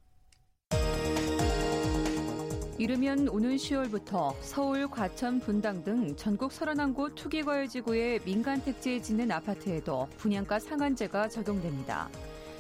이르면 2.80 3.30
오는 3.30 3.56
10월부터 3.56 4.36
서울, 4.42 4.88
과천, 4.88 5.40
분당 5.40 5.84
등 5.84 6.16
전국 6.16 6.52
31곳 6.52 7.16
투기과열지구의 7.16 8.20
민간 8.24 8.62
택지에 8.64 9.02
짓는 9.02 9.32
아파트에도 9.32 10.08
분양가 10.18 10.60
상한제가 10.60 11.28
적용됩니다. 11.30 12.08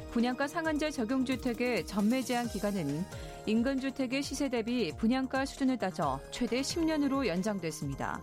분양가 0.10 0.48
상한제 0.48 0.90
적용 0.90 1.24
주택의 1.24 1.86
전매 1.86 2.24
제한 2.24 2.48
기간은 2.48 3.06
인근 3.46 3.80
주택의 3.80 4.24
시세 4.24 4.50
대비 4.50 4.92
분양가 4.98 5.46
수준을 5.46 5.78
따져 5.78 6.20
최대 6.32 6.62
10년으로 6.62 7.28
연장됐습니다. 7.28 8.20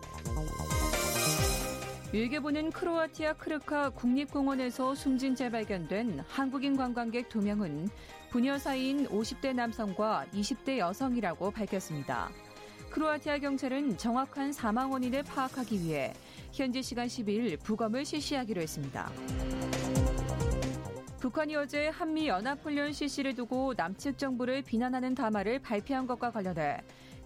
일개보는 2.12 2.70
크로아티아 2.72 3.35
크르카 3.35 3.90
국립공원에서 3.90 4.94
숨진 4.94 5.35
채 5.35 5.50
발견된 5.50 6.24
한국인 6.28 6.76
관광객 6.76 7.28
2명은 7.28 7.88
부녀 8.35 8.59
사이인 8.59 9.07
50대 9.07 9.55
남성과 9.55 10.27
20대 10.35 10.79
여성이라고 10.79 11.53
밝혔습니다. 11.53 12.31
크로아티아 12.90 13.38
경찰은 13.38 13.97
정확한 13.97 14.53
사망 14.53 14.90
원인을 14.90 15.23
파악하기 15.23 15.81
위해 15.81 16.12
현지 16.51 16.83
시간 16.83 17.07
12일 17.07 17.62
부검을 17.62 18.05
실시하기로 18.05 18.61
했습니다. 18.61 19.09
북한이 21.20 21.55
어제 21.55 21.87
한미 21.87 22.27
연합훈련 22.27 22.92
실시를 22.92 23.37
두고 23.37 23.75
남측 23.77 24.18
정부를 24.18 24.62
비난하는 24.62 25.14
담화를 25.14 25.61
발표한 25.61 26.09
것과 26.09 26.33
관련해 26.33 26.79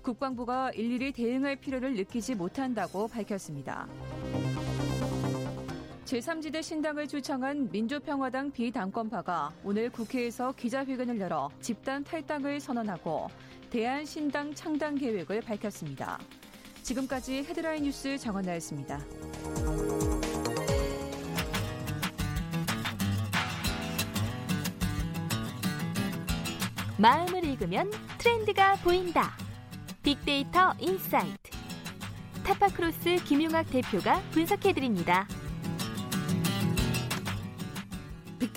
국방부가 0.02 0.72
일일이 0.72 1.12
대응할 1.12 1.56
필요를 1.56 1.94
느끼지 1.94 2.34
못한다고 2.34 3.08
밝혔습니다. 3.08 3.88
제3지대 6.08 6.62
신당을 6.62 7.06
주창한 7.06 7.68
민주평화당 7.70 8.50
비당권파가 8.50 9.52
오늘 9.62 9.90
국회에서 9.90 10.52
기자회견을 10.52 11.20
열어 11.20 11.50
집단 11.60 12.02
탈당을 12.02 12.60
선언하고 12.60 13.28
대한신당 13.68 14.54
창당 14.54 14.94
계획을 14.94 15.42
밝혔습니다. 15.42 16.18
지금까지 16.82 17.44
헤드라인 17.44 17.82
뉴스 17.82 18.16
정원나였습니다. 18.16 18.98
마음을 26.96 27.44
읽으면 27.44 27.90
트렌드가 28.16 28.76
보인다. 28.76 29.36
빅데이터 30.02 30.72
인사이트. 30.78 31.50
타파크로스 32.44 33.16
김용학 33.26 33.68
대표가 33.68 34.22
분석해드립니다. 34.30 35.28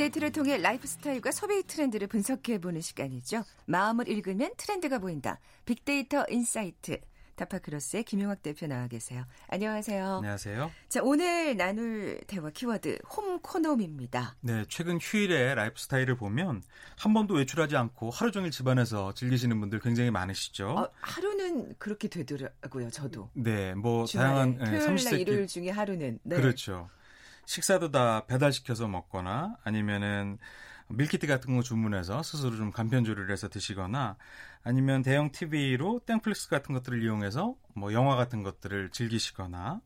빅데이터를 0.01 0.31
통해 0.31 0.57
라이프 0.57 0.87
스타일과 0.87 1.31
소비 1.31 1.61
트렌드를 1.63 2.07
분석해보는 2.07 2.81
시간이죠. 2.81 3.43
마음을 3.65 4.07
읽으면 4.09 4.51
트렌드가 4.57 4.97
보인다. 4.97 5.39
빅데이터 5.65 6.25
인사이트. 6.29 6.99
타파크로스의 7.35 8.03
김용학 8.03 8.41
대표 8.41 8.67
나와 8.67 8.87
계세요. 8.87 9.25
안녕하세요. 9.47 10.15
안녕하세요. 10.17 10.71
자, 10.89 11.01
오늘 11.03 11.55
나눌 11.55 12.19
대화 12.27 12.49
키워드 12.49 12.99
홈코노미입니다. 13.15 14.37
네, 14.41 14.65
최근 14.69 14.97
휴일에 14.99 15.55
라이프 15.55 15.79
스타일을 15.79 16.15
보면 16.15 16.63
한 16.97 17.13
번도 17.13 17.35
외출하지 17.35 17.77
않고 17.77 18.09
하루 18.09 18.31
종일 18.31 18.51
집안에서 18.51 19.13
즐기시는 19.13 19.59
분들 19.59 19.79
굉장히 19.79 20.11
많으시죠. 20.11 20.69
어, 20.69 20.89
하루는 20.99 21.75
그렇게 21.77 22.07
되더라고요, 22.07 22.89
저도. 22.89 23.29
네, 23.33 23.73
뭐 23.75 24.05
다양한 24.05 24.57
네, 24.57 24.79
토요일날 24.79 25.19
일요일 25.19 25.47
중에 25.47 25.69
하루는 25.69 26.19
네. 26.23 26.35
그렇죠. 26.35 26.89
식사도 27.45 27.91
다 27.91 28.25
배달시켜서 28.27 28.87
먹거나 28.87 29.55
아니면은 29.63 30.37
밀키트 30.89 31.25
같은 31.27 31.55
거 31.55 31.61
주문해서 31.63 32.21
스스로 32.23 32.55
좀 32.57 32.71
간편 32.71 33.05
조리를 33.05 33.29
해서 33.31 33.47
드시거나 33.47 34.17
아니면 34.63 35.01
대형 35.03 35.31
TV로 35.31 36.01
땡플릭스 36.05 36.49
같은 36.49 36.73
것들을 36.73 37.01
이용해서 37.01 37.55
뭐 37.75 37.93
영화 37.93 38.15
같은 38.15 38.43
것들을 38.43 38.89
즐기시거나 38.91 39.79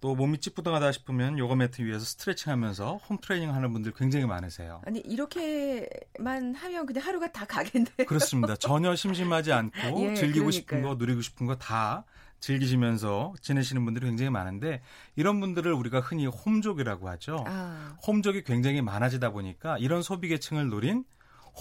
또 0.00 0.14
몸이 0.14 0.38
찌뿌둥하다 0.38 0.92
싶으면 0.92 1.38
요가 1.38 1.56
매트 1.56 1.82
위에서 1.82 2.04
스트레칭 2.04 2.52
하면서 2.52 2.96
홈 3.08 3.18
트레이닝 3.18 3.52
하는 3.52 3.72
분들 3.72 3.92
굉장히 3.94 4.26
많으세요. 4.26 4.80
아니, 4.86 5.00
이렇게만 5.00 6.54
하면 6.54 6.86
그냥 6.86 7.04
하루가 7.04 7.30
다 7.32 7.44
가겠네요. 7.44 8.06
그렇습니다. 8.06 8.54
전혀 8.56 8.94
심심하지 8.94 9.52
않고 9.52 9.72
예, 10.10 10.14
즐기고 10.14 10.46
그러니까요. 10.46 10.50
싶은 10.52 10.82
거, 10.82 10.94
누리고 10.94 11.20
싶은 11.20 11.46
거 11.46 11.56
다 11.58 12.04
즐기시면서 12.40 13.34
지내시는 13.40 13.84
분들이 13.84 14.06
굉장히 14.06 14.30
많은데 14.30 14.82
이런 15.16 15.40
분들을 15.40 15.72
우리가 15.72 16.00
흔히 16.00 16.26
홈족이라고 16.26 17.08
하죠. 17.10 17.44
아. 17.46 17.96
홈족이 18.06 18.44
굉장히 18.44 18.82
많아지다 18.82 19.30
보니까 19.30 19.78
이런 19.78 20.02
소비 20.02 20.28
계층을 20.28 20.68
노린 20.68 21.04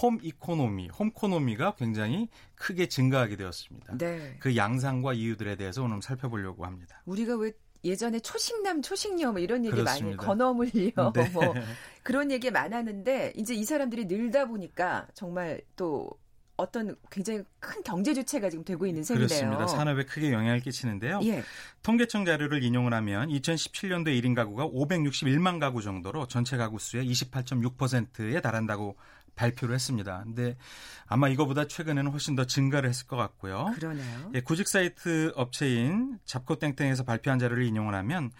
home 0.02 0.20
economy, 0.22 0.90
홈코노미가 0.90 1.76
굉장히 1.76 2.28
크게 2.56 2.88
증가하게 2.88 3.36
되었습니다. 3.36 3.98
네. 3.98 4.38
그 4.40 4.56
양상과 4.56 5.13
이유들에 5.13 5.56
대해서 5.56 5.84
오늘 5.84 6.02
살펴보려고 6.02 6.66
합니다. 6.66 7.02
우리가 7.06 7.36
왜 7.38 7.52
예전에 7.84 8.20
초식남, 8.20 8.82
초식녀 8.82 9.32
뭐 9.32 9.40
이런 9.40 9.66
얘기 9.66 9.76
그렇습니다. 9.76 10.06
많이 10.06 10.18
건어물려 10.18 11.13
네. 11.13 11.30
뭐 11.30 11.54
그런 12.04 12.32
얘기 12.32 12.52
많았는데 12.52 13.34
이제 13.36 13.54
이 13.54 13.63
사람들이 13.63 14.06
늘다 14.06 14.46
보니까 14.46 15.08
정말 15.13 15.62
또 15.76 16.10
어떤 16.58 16.96
굉장히 17.12 17.43
큰 17.60 17.84
경제 17.84 18.13
주체가 18.13 18.50
지금 18.50 18.65
되고 18.65 18.86
있는 18.86 19.04
셈이네요. 19.04 19.28
그렇습니다. 19.28 19.67
산업에 19.67 20.06
크게 20.06 20.34
영향을 20.34 20.60
끼치는데요. 20.60 21.20
예. 21.24 21.43
통계청 21.84 22.26
자료를 22.26 22.63
인용을 22.63 22.93
하면 22.96 23.30
2017년도 23.30 24.08
1인 24.08 24.36
가구가 24.36 24.67
561만 24.67 25.60
가구 25.60 25.82
정도로 25.84 26.28
전체 26.28 26.58
가구 26.58 26.80
수의 26.80 27.10
28.6%에 27.12 28.41
달한다고 28.41 28.98
발표를 29.38 29.76
했습니다. 29.76 30.23
근데 30.26 30.58
아마 31.06 31.30
이거보다 31.30 31.67
최근에는 31.67 32.12
훨씬 32.12 32.36
더 32.36 32.45
증가를 32.45 32.89
했을 32.89 33.08
것 33.08 33.15
같고요. 33.15 33.71
그러네요. 33.76 34.32
예, 34.34 34.41
구직 34.41 34.67
사이트 34.67 35.32
업체인 35.36 36.19
잡코땡땡에서 36.26 37.04
발표한 37.04 37.39
자료를 37.39 37.63
인용을 37.63 37.95
하면 37.95 38.32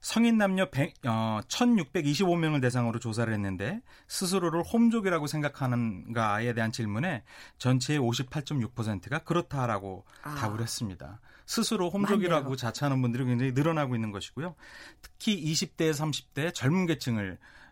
성인 0.00 0.36
남녀 0.36 0.68
100, 0.68 1.06
어, 1.06 1.40
1,625명을 1.48 2.60
대상으로 2.60 2.98
조사를 2.98 3.32
했는데 3.32 3.80
스스로를 4.06 4.62
홈족이라고 4.62 5.26
생각하는가에 5.26 6.52
대한 6.52 6.72
질문에 6.72 7.22
전체의 7.58 8.00
58.6%가 8.00 9.20
그렇다라고 9.20 10.04
아. 10.22 10.34
답을 10.34 10.60
했습니다. 10.60 11.20
스스로 11.46 11.90
홈족이라고 11.90 12.42
맞네요. 12.44 12.56
자처하는 12.56 13.00
분들이 13.02 13.24
굉장히 13.24 13.52
늘어나고 13.52 13.94
있는 13.94 14.12
것이고요. 14.12 14.54
특히 15.00 15.42
20대, 15.42 15.92
30대 15.92 16.54
젊은 16.54 16.86
계층을 16.86 17.38
어, 17.38 17.63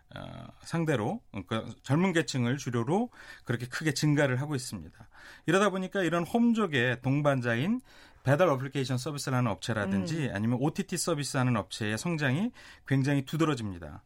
상대로 0.61 1.21
그러니까 1.31 1.65
젊은 1.83 2.13
계층을 2.13 2.57
주료로 2.57 3.09
그렇게 3.45 3.65
크게 3.67 3.93
증가를 3.93 4.41
하고 4.41 4.55
있습니다. 4.55 5.07
이러다 5.45 5.69
보니까 5.69 6.03
이런 6.03 6.25
홈족의 6.25 7.01
동반자인 7.01 7.81
배달 8.23 8.49
어플리케이션 8.49 8.97
서비스를 8.97 9.37
하는 9.37 9.51
업체라든지 9.51 10.27
음. 10.27 10.35
아니면 10.35 10.57
OTT 10.61 10.97
서비스 10.97 11.37
하는 11.37 11.57
업체의 11.57 11.97
성장이 11.97 12.51
굉장히 12.87 13.23
두드러집니다. 13.25 14.03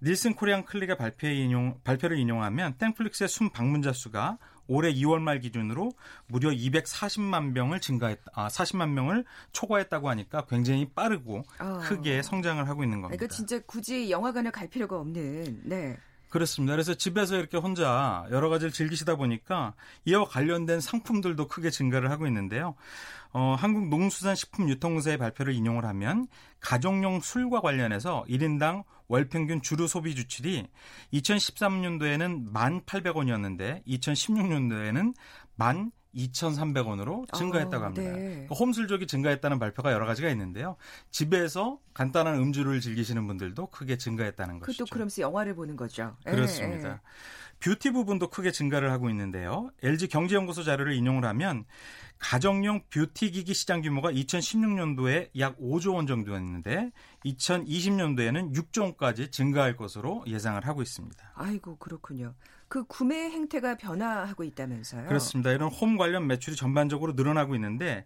닐슨 0.00 0.34
코리안 0.34 0.64
클릭의 0.64 0.96
발표에 0.96 1.34
인용, 1.34 1.80
발표를 1.82 2.18
인용하면 2.18 2.74
땡플릭스의 2.78 3.28
순 3.28 3.50
방문자 3.50 3.92
수가 3.92 4.38
올해 4.68 4.92
2월 4.92 5.18
말 5.20 5.40
기준으로 5.40 5.90
무려 6.26 6.50
240만 6.50 7.52
명을 7.52 7.80
증가했, 7.80 8.18
아, 8.34 8.48
40만 8.48 8.90
명을 8.90 9.24
초과했다고 9.52 10.08
하니까 10.10 10.46
굉장히 10.46 10.88
빠르고 10.90 11.42
어. 11.58 11.78
크게 11.82 12.22
성장을 12.22 12.68
하고 12.68 12.84
있는 12.84 13.00
겁니다. 13.00 13.16
그러니까 13.16 13.34
진짜 13.34 13.58
굳이 13.66 14.10
영화관을 14.10 14.52
갈 14.52 14.68
필요가 14.68 14.98
없는, 15.00 15.62
네. 15.64 15.96
그렇습니다. 16.28 16.74
그래서 16.74 16.94
집에서 16.94 17.36
이렇게 17.36 17.56
혼자 17.56 18.26
여러 18.30 18.48
가지를 18.48 18.72
즐기시다 18.72 19.16
보니까 19.16 19.74
이와 20.04 20.24
관련된 20.24 20.80
상품들도 20.80 21.48
크게 21.48 21.70
증가를 21.70 22.10
하고 22.10 22.26
있는데요. 22.26 22.74
어, 23.32 23.54
한국농수산식품유통공사의 23.58 25.18
발표를 25.18 25.54
인용을 25.54 25.84
하면 25.86 26.26
가정용 26.60 27.20
술과 27.20 27.60
관련해서 27.60 28.24
1인당 28.28 28.84
월 29.08 29.28
평균 29.28 29.62
주류 29.62 29.88
소비 29.88 30.14
주출이 30.14 30.66
2013년도에는 31.14 32.52
1,800원이었는데 32.52 33.84
2016년도에는 33.86 35.14
1 35.58 35.90
2,300원으로 36.14 37.32
증가했다고 37.34 37.82
아, 37.82 37.86
합니다. 37.86 38.10
아, 38.10 38.12
네. 38.14 38.28
그러니까 38.28 38.54
홈술족이 38.54 39.06
증가했다는 39.06 39.58
발표가 39.58 39.92
여러 39.92 40.06
가지가 40.06 40.28
있는데요. 40.30 40.76
집에서 41.10 41.78
간단한 41.94 42.36
음주를 42.36 42.80
즐기시는 42.80 43.26
분들도 43.26 43.66
크게 43.68 43.98
증가했다는 43.98 44.60
것이죠. 44.60 44.84
그것도 44.84 44.92
그러면서 44.92 45.22
영화를 45.22 45.54
보는 45.54 45.76
거죠. 45.76 46.16
그렇습니다. 46.24 46.88
에, 46.88 46.92
에. 46.92 46.98
뷰티 47.60 47.90
부분도 47.90 48.30
크게 48.30 48.52
증가를 48.52 48.90
하고 48.92 49.10
있는데요. 49.10 49.70
LG 49.82 50.08
경제연구소 50.08 50.62
자료를 50.62 50.92
인용을 50.94 51.24
하면 51.24 51.64
가정용 52.18 52.82
뷰티 52.90 53.30
기기 53.30 53.54
시장 53.54 53.82
규모가 53.82 54.12
2016년도에 54.12 55.30
약 55.38 55.58
5조 55.58 55.94
원 55.94 56.06
정도였는데 56.06 56.90
2020년도에는 57.24 58.54
6조 58.54 58.82
원까지 58.82 59.30
증가할 59.30 59.76
것으로 59.76 60.24
예상을 60.26 60.64
하고 60.66 60.82
있습니다. 60.82 61.32
아이고 61.34 61.76
그렇군요. 61.76 62.34
그 62.68 62.84
구매 62.84 63.30
행태가 63.30 63.76
변화하고 63.76 64.44
있다면서요? 64.44 65.06
그렇습니다. 65.08 65.50
이런 65.52 65.70
홈 65.70 65.96
관련 65.96 66.26
매출이 66.26 66.56
전반적으로 66.56 67.12
늘어나고 67.14 67.54
있는데 67.54 68.04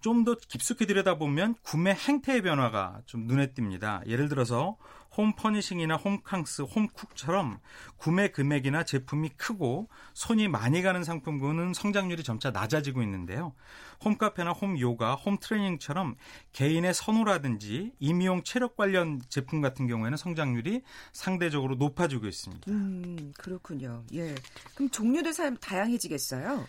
좀 0.00 0.24
더 0.24 0.34
깊숙이 0.34 0.86
들여다보면 0.86 1.54
구매 1.62 1.92
행태의 1.92 2.42
변화가 2.42 3.02
좀 3.06 3.26
눈에 3.26 3.52
띕니다. 3.52 4.04
예를 4.08 4.28
들어서 4.28 4.76
홈 5.16 5.34
퍼니싱이나 5.34 5.96
홈캉스, 5.96 6.62
홈쿡처럼 6.62 7.58
구매 7.96 8.28
금액이나 8.28 8.84
제품이 8.84 9.30
크고 9.36 9.88
손이 10.14 10.48
많이 10.48 10.82
가는 10.82 11.04
상품군은 11.04 11.74
성장률이 11.74 12.22
점차 12.22 12.50
낮아지고 12.50 13.02
있는데요. 13.02 13.54
홈카페나 14.04 14.52
홈요가, 14.52 15.14
홈트레이닝처럼 15.14 16.16
개인의 16.52 16.94
선호라든지 16.94 17.92
임용 18.00 18.42
체력 18.42 18.76
관련 18.76 19.20
제품 19.28 19.60
같은 19.60 19.86
경우에는 19.86 20.16
성장률이 20.16 20.82
상대적으로 21.12 21.76
높아지고 21.76 22.26
있습니다. 22.26 22.70
음, 22.70 23.32
그렇군요. 23.36 24.04
예. 24.14 24.34
그럼 24.74 24.90
종류도 24.90 25.32
다양해지겠어요? 25.60 26.66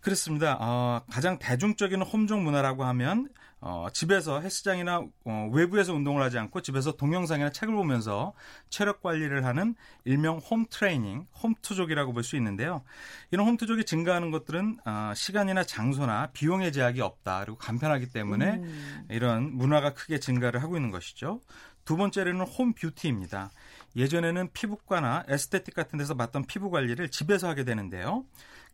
그렇습니다. 0.00 0.56
어, 0.60 1.02
가장 1.10 1.38
대중적인 1.38 2.02
홈종 2.02 2.44
문화라고 2.44 2.84
하면 2.84 3.28
어, 3.68 3.88
집에서 3.92 4.40
헬스장이나 4.40 5.04
어, 5.24 5.50
외부에서 5.52 5.92
운동을 5.92 6.22
하지 6.22 6.38
않고 6.38 6.60
집에서 6.60 6.92
동영상이나 6.92 7.50
책을 7.50 7.74
보면서 7.74 8.32
체력 8.70 9.02
관리를 9.02 9.44
하는 9.44 9.74
일명 10.04 10.38
홈 10.38 10.66
트레이닝, 10.70 11.26
홈투족이라고 11.42 12.12
볼 12.12 12.22
수 12.22 12.36
있는데요. 12.36 12.82
이런 13.32 13.46
홈투족이 13.46 13.84
증가하는 13.84 14.30
것들은 14.30 14.78
어, 14.84 15.12
시간이나 15.16 15.64
장소나 15.64 16.28
비용의 16.32 16.72
제약이 16.72 17.00
없다. 17.00 17.40
그리고 17.40 17.58
간편하기 17.58 18.10
때문에 18.10 18.50
음. 18.54 19.06
이런 19.10 19.52
문화가 19.56 19.94
크게 19.94 20.20
증가를 20.20 20.62
하고 20.62 20.76
있는 20.76 20.92
것이죠. 20.92 21.40
두 21.84 21.96
번째로는 21.96 22.46
홈 22.46 22.72
뷰티입니다. 22.72 23.50
예전에는 23.96 24.50
피부과나 24.52 25.24
에스테틱 25.26 25.74
같은 25.74 25.98
데서 25.98 26.14
맡던 26.14 26.44
피부 26.46 26.70
관리를 26.70 27.08
집에서 27.08 27.48
하게 27.48 27.64
되는데요. 27.64 28.24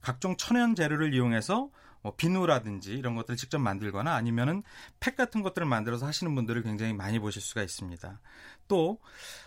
각종 0.02 0.36
천연 0.36 0.74
재료를 0.74 1.14
이용해서 1.14 1.70
뭐 2.02 2.14
비누라든지 2.16 2.92
이런 2.92 3.14
것들을 3.14 3.36
직접 3.36 3.58
만들거나 3.58 4.14
아니면은 4.14 4.62
팩 5.00 5.16
같은 5.16 5.42
것들을 5.42 5.66
만들어서 5.66 6.06
하시는 6.06 6.34
분들을 6.34 6.62
굉장히 6.62 6.92
많이 6.92 7.18
보실 7.18 7.40
수가 7.40 7.62
있습니다. 7.62 8.20
또 8.68 8.98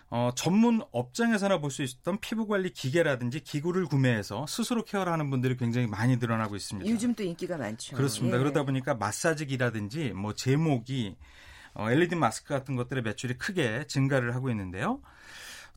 어, 0.10 0.32
전문 0.36 0.82
업장에서나 0.92 1.60
볼 1.60 1.72
수 1.72 1.84
있었던 1.84 2.20
피부 2.20 2.48
관리 2.48 2.72
기계라든지 2.72 3.42
기구를 3.42 3.86
구매해서 3.88 4.46
스스로 4.48 4.86
케어를 4.86 5.12
하는 5.12 5.30
분들이 5.30 5.58
굉장히 5.58 5.88
많이 5.88 6.16
늘어나고 6.18 6.56
있습니다. 6.56 6.90
요즘 6.90 7.14
또 7.14 7.24
인기가 7.24 7.58
많죠. 7.58 7.98
그렇습니다. 7.98 8.38
예. 8.38 8.40
그러다 8.40 8.64
보니까 8.64 8.94
마사지기라든지 8.96 10.14
뭐 10.14 10.34
제모기, 10.34 11.18
어, 11.74 11.90
LED 11.92 12.16
마스크 12.16 12.50
같은 12.54 12.76
것들의 12.78 13.04
매출이 13.04 13.38
크게 13.38 13.88
증가를 13.88 14.36
하고 14.36 14.50
있는데요. 14.52 15.02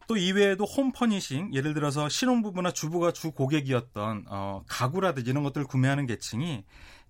또 0.09 0.17
이외에도 0.17 0.65
홈 0.65 0.91
퍼니싱, 0.91 1.55
예를 1.55 1.75
들어서 1.75 2.09
신혼부부나 2.09 2.73
주부가 2.73 3.13
주 3.13 3.31
고객이었던 3.31 4.25
어, 4.29 4.65
가구라든지 4.67 5.31
이런 5.31 5.45
것들을 5.45 5.67
구매하는 5.67 6.07
계층이 6.07 6.65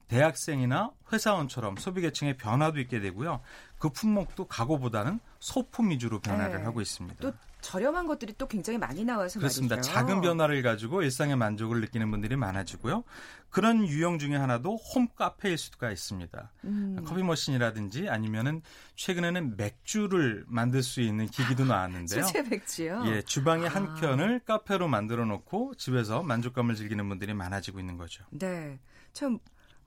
대학생이나 0.08 0.90
회사원처럼 1.12 1.76
소비 1.76 2.00
계층의 2.00 2.36
변화도 2.36 2.80
있게 2.80 2.98
되고요. 2.98 3.40
그 3.78 3.90
품목도 3.90 4.48
가구보다는 4.48 5.20
소품 5.38 5.90
위주로 5.90 6.18
변화를 6.20 6.58
네. 6.58 6.64
하고 6.64 6.80
있습니다. 6.80 7.18
또 7.20 7.32
저렴한 7.60 8.06
것들이 8.06 8.34
또 8.38 8.46
굉장히 8.46 8.78
많이 8.78 9.04
나와서 9.04 9.38
그렇습니다. 9.40 9.76
말이죠. 9.76 9.92
작은 9.92 10.20
변화를 10.20 10.62
가지고 10.62 11.02
일상의 11.02 11.36
만족을 11.36 11.80
느끼는 11.80 12.10
분들이 12.10 12.36
많아지고요. 12.36 13.04
그런 13.50 13.86
유형 13.86 14.18
중에 14.18 14.36
하나도 14.36 14.76
홈 14.76 15.08
카페일 15.14 15.58
수가 15.58 15.90
있습니다. 15.90 16.52
음. 16.64 17.04
커피 17.06 17.22
머신이라든지 17.22 18.08
아니면은 18.08 18.62
최근에는 18.96 19.56
맥주를 19.56 20.44
만들 20.46 20.82
수 20.82 21.00
있는 21.00 21.26
기기도 21.26 21.64
나왔는데요. 21.64 22.24
수제 22.24 22.42
맥주요? 22.42 23.02
예, 23.06 23.22
주방의 23.22 23.68
아. 23.68 23.74
한 23.74 23.94
켠을 23.94 24.40
카페로 24.44 24.86
만들어 24.88 25.24
놓고 25.24 25.74
집에서 25.76 26.22
만족감을 26.22 26.74
즐기는 26.76 27.08
분들이 27.08 27.34
많아지고 27.34 27.80
있는 27.80 27.96
거죠. 27.96 28.24
네. 28.30 28.78
참 29.12 29.38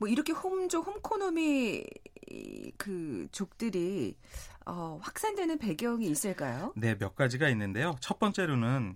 뭐 0.02 0.10
이렇게 0.10 0.32
홈족 0.34 0.88
홈코노미 0.88 1.84
그 2.78 3.28
족들이 3.32 4.16
어, 4.66 5.00
확산되는 5.02 5.58
배경이 5.58 6.08
있을까요? 6.08 6.74
네, 6.76 6.98
몇 6.98 7.16
가지가 7.16 7.50
있는데요. 7.50 7.96
첫 8.00 8.20
번째로는 8.20 8.96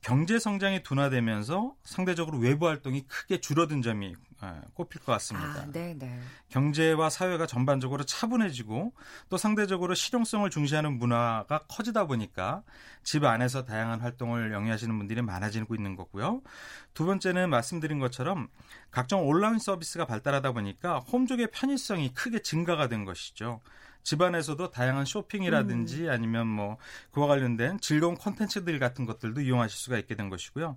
경제 0.00 0.38
성장이 0.38 0.82
둔화되면서 0.82 1.74
상대적으로 1.82 2.38
외부 2.38 2.66
활동이 2.66 3.06
크게 3.06 3.40
줄어든 3.40 3.80
점이 3.80 4.14
어, 4.14 4.33
꼽힐 4.74 5.02
것 5.02 5.12
같습니다. 5.12 5.62
아, 5.62 5.66
네, 5.72 5.94
네. 5.98 6.20
경제와 6.48 7.10
사회가 7.10 7.46
전반적으로 7.46 8.04
차분해지고 8.04 8.92
또 9.28 9.36
상대적으로 9.36 9.94
실용성을 9.94 10.48
중시하는 10.50 10.98
문화가 10.98 11.60
커지다 11.68 12.06
보니까 12.06 12.62
집 13.02 13.24
안에서 13.24 13.64
다양한 13.64 14.00
활동을 14.00 14.52
영위하시는 14.52 14.96
분들이 14.96 15.22
많아지고 15.22 15.74
있는 15.74 15.96
거고요. 15.96 16.42
두 16.94 17.06
번째는 17.06 17.50
말씀드린 17.50 17.98
것처럼 17.98 18.48
각종 18.90 19.28
온라인 19.28 19.58
서비스가 19.58 20.06
발달하다 20.06 20.52
보니까 20.52 21.00
홈족의 21.00 21.48
편의성이 21.52 22.12
크게 22.14 22.40
증가가 22.40 22.88
된 22.88 23.04
것이죠. 23.04 23.60
집안에서도 24.04 24.70
다양한 24.70 25.06
쇼핑이라든지 25.06 26.04
음. 26.04 26.10
아니면 26.10 26.46
뭐 26.46 26.76
그와 27.10 27.26
관련된 27.26 27.80
즐거운 27.80 28.14
콘텐츠들 28.14 28.78
같은 28.78 29.06
것들도 29.06 29.40
이용하실 29.40 29.76
수가 29.76 29.98
있게 29.98 30.14
된 30.14 30.28
것이고요. 30.28 30.76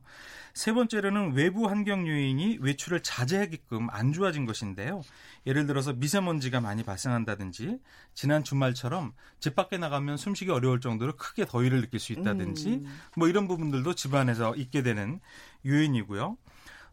세 0.53 0.73
번째로는 0.73 1.33
외부 1.33 1.67
환경 1.67 2.07
요인이 2.07 2.59
외출을 2.61 3.03
자제하 3.03 3.45
게끔 3.57 3.87
안 3.89 4.13
좋아진 4.13 4.45
것인데요. 4.45 5.01
예를 5.45 5.65
들어서 5.65 5.93
미세먼지가 5.93 6.61
많이 6.61 6.83
발생한다든지 6.83 7.79
지난 8.13 8.43
주말처럼 8.43 9.13
집 9.39 9.55
밖에 9.55 9.77
나가면 9.77 10.17
숨쉬기 10.17 10.51
어려울 10.51 10.79
정도로 10.79 11.15
크게 11.15 11.45
더위를 11.45 11.81
느낄 11.81 11.99
수 11.99 12.13
있다든지 12.13 12.67
음. 12.67 12.99
뭐 13.15 13.27
이런 13.27 13.47
부분들도 13.47 13.93
집안에서 13.95 14.55
있게 14.55 14.83
되는 14.83 15.19
요인이고요. 15.65 16.37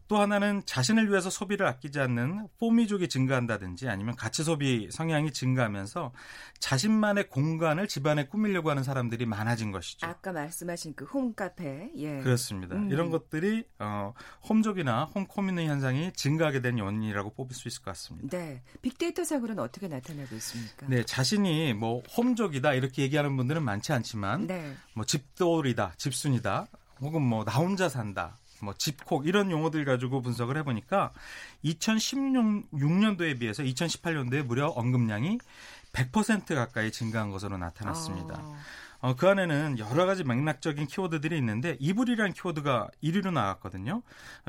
또 0.07 0.17
하나는 0.19 0.61
자신을 0.65 1.09
위해서 1.09 1.29
소비를 1.29 1.65
아끼지 1.65 1.99
않는 1.99 2.47
포미족이 2.59 3.09
증가한다든지 3.09 3.89
아니면 3.89 4.15
가치 4.15 4.43
소비 4.43 4.87
성향이 4.91 5.31
증가하면서 5.33 6.11
자신만의 6.59 7.29
공간을 7.29 7.87
집안에 7.87 8.27
꾸미려고 8.27 8.69
하는 8.69 8.83
사람들이 8.83 9.25
많아진 9.25 9.71
것이죠. 9.71 10.05
아까 10.05 10.31
말씀하신 10.31 10.93
그 10.95 11.05
홈카페, 11.05 11.91
예. 11.95 12.19
그렇습니다. 12.21 12.75
음. 12.75 12.91
이런 12.91 13.09
것들이 13.09 13.65
어, 13.79 14.13
홈족이나 14.47 15.05
홈코미니 15.05 15.67
현상이 15.67 16.13
증가하게 16.13 16.61
된 16.61 16.79
원인이라고 16.79 17.33
뽑을 17.33 17.55
수 17.55 17.67
있을 17.67 17.81
것 17.81 17.91
같습니다. 17.91 18.37
네, 18.37 18.61
빅데이터상으로는 18.81 19.61
어떻게 19.63 19.87
나타나고 19.87 20.35
있습니까? 20.35 20.87
네, 20.87 21.03
자신이 21.03 21.73
뭐 21.73 22.01
홈족이다 22.15 22.73
이렇게 22.73 23.01
얘기하는 23.01 23.35
분들은 23.37 23.63
많지 23.63 23.91
않지만, 23.93 24.47
네. 24.47 24.75
뭐 24.93 25.03
집돌이다, 25.05 25.93
집순이다, 25.97 26.67
혹은 27.01 27.21
뭐 27.21 27.43
나 27.43 27.51
혼자 27.53 27.89
산다. 27.89 28.37
뭐 28.61 28.73
집콕 28.77 29.27
이런 29.27 29.51
용어들 29.51 29.85
가지고 29.85 30.21
분석을 30.21 30.57
해보니까 30.57 31.11
2016년도에 31.63 33.39
비해서 33.39 33.63
2018년도에 33.63 34.43
무려 34.43 34.67
언급량이 34.67 35.39
100% 35.93 36.55
가까이 36.55 36.91
증가한 36.91 37.31
것으로 37.31 37.57
나타났습니다. 37.57 38.35
아. 38.37 38.55
어, 39.05 39.15
그 39.15 39.29
안에는 39.29 39.77
여러 39.77 40.07
가지 40.07 40.23
맥락적인 40.23 40.87
키워드들이 40.87 41.37
있는데 41.37 41.77
이불이라는 41.79 42.33
키워드가 42.33 42.87
1위로 43.03 43.31
나왔거든요. 43.31 44.01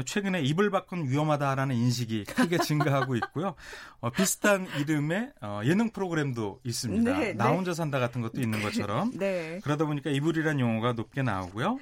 최근에 0.05 0.41
이불 0.41 0.71
밖은 0.71 1.11
위험하다라는 1.11 1.77
인식이 1.77 2.25
크게 2.25 2.57
증가하고 2.59 3.17
있고요. 3.17 3.55
어, 4.01 4.09
비슷한 4.09 4.67
이름의 4.79 5.33
어, 5.43 5.61
예능 5.65 5.91
프로그램도 5.91 6.61
있습니다. 6.65 7.19
네, 7.19 7.33
나 7.35 7.51
네. 7.51 7.57
혼자 7.57 7.75
산다 7.75 7.99
같은 7.99 8.23
것도 8.23 8.41
있는 8.41 8.63
것처럼. 8.63 9.13
네. 9.19 9.61
그러다 9.63 9.85
보니까 9.85 10.09
이불이라는 10.09 10.59
용어가 10.59 10.95
높게 10.95 11.21
나오고요. 11.21 11.79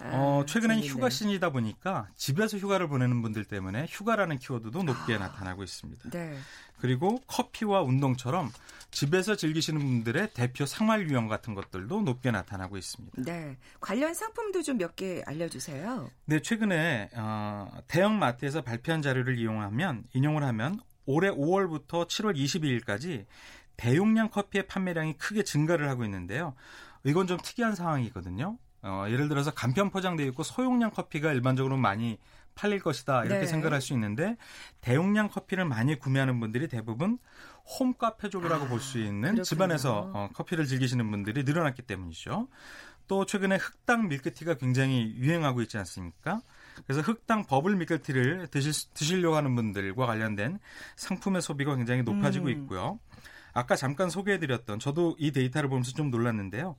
어, 0.00 0.40
아, 0.42 0.46
최근엔 0.46 0.80
휴가 0.80 1.10
시즌이다 1.10 1.50
보니까 1.50 2.08
집에서 2.16 2.56
휴가를 2.56 2.88
보내는 2.88 3.20
분들 3.22 3.44
때문에 3.44 3.86
휴가라는 3.88 4.38
키워드도 4.38 4.82
높게 4.84 5.14
아, 5.14 5.18
나타나고 5.18 5.62
있습니다. 5.64 6.10
네. 6.10 6.38
그리고 6.80 7.20
커피와 7.26 7.82
운동처럼 7.82 8.50
집에서 8.92 9.34
즐기시는 9.34 9.80
분들의 9.80 10.30
대표 10.34 10.64
생활 10.66 11.08
유형 11.08 11.26
같은 11.26 11.54
것들도 11.54 12.02
높게 12.02 12.30
나타나고 12.30 12.76
있습니다. 12.76 13.22
네. 13.22 13.56
관련 13.80 14.14
상품도 14.14 14.62
좀 14.62 14.78
몇 14.78 14.94
개 14.94 15.22
알려주세요. 15.26 16.10
네. 16.26 16.40
최근에 16.40 17.10
어, 17.16 17.68
대형 17.88 18.18
마트에서 18.18 18.62
발표한 18.62 19.02
자료를 19.02 19.38
이용하면 19.38 20.04
인용을 20.14 20.44
하면 20.44 20.80
올해 21.06 21.30
5월부터 21.30 22.06
7월 22.06 22.36
22일까지 22.36 23.26
대용량 23.76 24.30
커피의 24.30 24.66
판매량이 24.66 25.16
크게 25.18 25.42
증가를 25.42 25.88
하고 25.88 26.04
있는데요. 26.04 26.54
이건 27.04 27.26
좀 27.26 27.38
특이한 27.42 27.74
상황이거든요. 27.74 28.58
어, 28.82 29.06
예를 29.08 29.28
들어서 29.28 29.50
간편 29.50 29.90
포장되어 29.90 30.26
있고 30.26 30.42
소용량 30.42 30.90
커피가 30.90 31.32
일반적으로 31.32 31.76
많이 31.76 32.18
팔릴 32.54 32.80
것이다 32.80 33.24
이렇게 33.24 33.40
네. 33.42 33.46
생각할 33.46 33.80
수 33.80 33.92
있는데 33.92 34.36
대용량 34.80 35.28
커피를 35.28 35.64
많이 35.64 35.96
구매하는 35.96 36.40
분들이 36.40 36.66
대부분 36.66 37.18
홈카페족이라고 37.78 38.64
아, 38.64 38.68
볼수 38.68 38.98
있는 38.98 39.20
그렇군요. 39.20 39.42
집안에서 39.44 40.10
어, 40.12 40.28
커피를 40.32 40.66
즐기시는 40.66 41.10
분들이 41.10 41.44
늘어났기 41.44 41.82
때문이죠. 41.82 42.48
또 43.06 43.24
최근에 43.24 43.56
흑당 43.56 44.08
밀크티가 44.08 44.54
굉장히 44.54 45.14
유행하고 45.16 45.62
있지 45.62 45.78
않습니까? 45.78 46.42
그래서 46.86 47.00
흑당 47.00 47.46
버블 47.46 47.76
밀크티를 47.76 48.48
드실, 48.48 48.72
드시려고 48.92 49.36
하는 49.36 49.54
분들과 49.54 50.06
관련된 50.06 50.58
상품의 50.96 51.42
소비가 51.42 51.74
굉장히 51.74 52.02
높아지고 52.02 52.46
음. 52.46 52.50
있고요. 52.50 52.98
아까 53.52 53.76
잠깐 53.76 54.10
소개해드렸던 54.10 54.78
저도 54.78 55.16
이 55.18 55.32
데이터를 55.32 55.68
보면서 55.68 55.92
좀 55.92 56.10
놀랐는데요. 56.10 56.76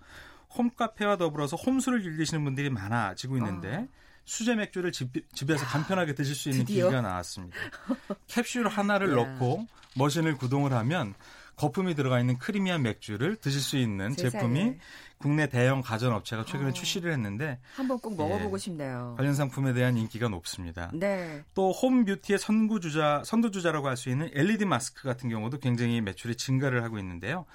홈카페와 0.58 1.18
더불어서 1.18 1.56
홈술을 1.58 2.02
즐기시는 2.02 2.44
분들이 2.44 2.70
많아지고 2.70 3.38
있는데 3.38 3.76
어. 3.76 3.88
수제 4.26 4.56
맥주를 4.56 4.92
집, 4.92 5.10
에서 5.50 5.66
간편하게 5.66 6.14
드실 6.14 6.36
수 6.36 6.50
있는 6.50 6.66
드디어? 6.66 6.86
기기가 6.86 7.02
나왔습니다. 7.02 7.56
캡슐 8.28 8.68
하나를 8.68 9.12
넣고 9.16 9.66
머신을 9.96 10.38
구동을 10.38 10.72
하면 10.74 11.16
거품이 11.56 11.96
들어가 11.96 12.20
있는 12.20 12.38
크리미한 12.38 12.84
맥주를 12.84 13.36
드실 13.38 13.60
수 13.60 13.76
있는 13.78 14.12
세상에. 14.14 14.30
제품이 14.32 14.76
국내 15.18 15.50
대형 15.50 15.82
가전 15.82 16.14
업체가 16.14 16.46
최근에 16.46 16.70
어. 16.70 16.74
출시를 16.74 17.12
했는데 17.12 17.60
한번 17.76 18.00
꼭 18.00 18.16
먹어보고 18.16 18.56
예, 18.56 18.60
싶네요. 18.60 19.16
관련 19.18 19.34
상품에 19.36 19.74
대한 19.74 19.98
인기가 19.98 20.30
높습니다. 20.30 20.90
네. 20.94 21.44
또 21.56 21.72
홈뷰티의 21.74 22.40
선구주자 22.40 23.24
선두주자라고 23.26 23.88
할 23.90 23.98
수 23.98 24.10
있는 24.10 24.30
LED 24.34 24.64
마스크 24.66 25.04
같은 25.04 25.28
경우도 25.30 25.60
굉장히 25.60 26.00
매출이 26.02 26.36
증가를 26.38 26.84
하고 26.84 26.98
있는데요. 27.00 27.46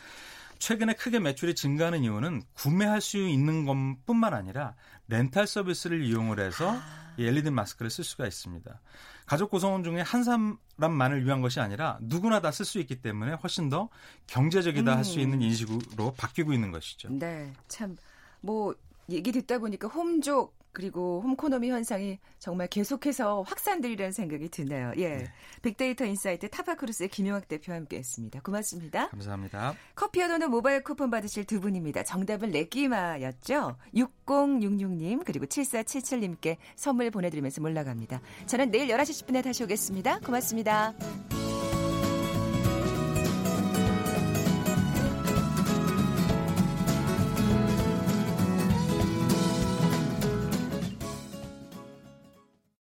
최근에 0.58 0.94
크게 0.94 1.18
매출이 1.20 1.54
증가하는 1.54 2.02
이유는 2.04 2.42
구매할 2.54 3.00
수 3.00 3.18
있는 3.18 3.64
것뿐만 3.64 4.34
아니라 4.34 4.74
렌탈 5.08 5.46
서비스를 5.46 6.02
이용을 6.02 6.40
해서 6.40 6.72
아. 6.72 7.14
이 7.16 7.24
LED 7.26 7.50
마스크를 7.50 7.90
쓸 7.90 8.02
수가 8.04 8.26
있습니다. 8.26 8.80
가족 9.26 9.50
구성원 9.50 9.84
중에 9.84 10.00
한 10.00 10.24
사람만을 10.24 11.24
위한 11.24 11.40
것이 11.40 11.60
아니라 11.60 11.98
누구나 12.02 12.40
다 12.40 12.50
쓸 12.50 12.64
수 12.66 12.78
있기 12.80 13.00
때문에 13.02 13.34
훨씬 13.34 13.68
더 13.68 13.88
경제적이다 14.26 14.92
음. 14.92 14.96
할수 14.96 15.20
있는 15.20 15.40
인식으로 15.42 16.12
바뀌고 16.16 16.52
있는 16.52 16.70
것이죠. 16.72 17.08
네, 17.10 17.52
참 17.68 17.96
뭐 18.40 18.74
얘기 19.08 19.32
듣다 19.32 19.58
보니까 19.58 19.88
홈족 19.88 20.54
그리고 20.74 21.22
홈코노미 21.22 21.70
현상이 21.70 22.18
정말 22.38 22.66
계속해서 22.66 23.42
확산되리라는 23.42 24.12
생각이 24.12 24.48
드네요. 24.50 24.92
예. 24.96 25.08
네. 25.08 25.32
빅데이터 25.62 26.04
인사이트 26.04 26.50
타파크로스의 26.50 27.08
김용학 27.08 27.48
대표와 27.48 27.78
함께 27.78 27.96
했습니다. 27.96 28.40
고맙습니다. 28.40 29.08
감사합니다. 29.08 29.74
커피와 29.94 30.28
도넛 30.28 30.50
모바일 30.50 30.82
쿠폰 30.82 31.10
받으실 31.10 31.44
두 31.44 31.60
분입니다. 31.60 32.02
정답은 32.02 32.50
레기마였죠. 32.50 33.76
6066님 33.94 35.24
그리고 35.24 35.46
7477님께 35.46 36.56
선물 36.76 37.10
보내드리면서 37.10 37.62
물러갑니다. 37.62 38.20
저는 38.46 38.70
내일 38.70 38.88
11시 38.88 39.26
10분에 39.26 39.42
다시 39.42 39.64
오겠습니다. 39.64 40.18
고맙습니다. 40.20 40.92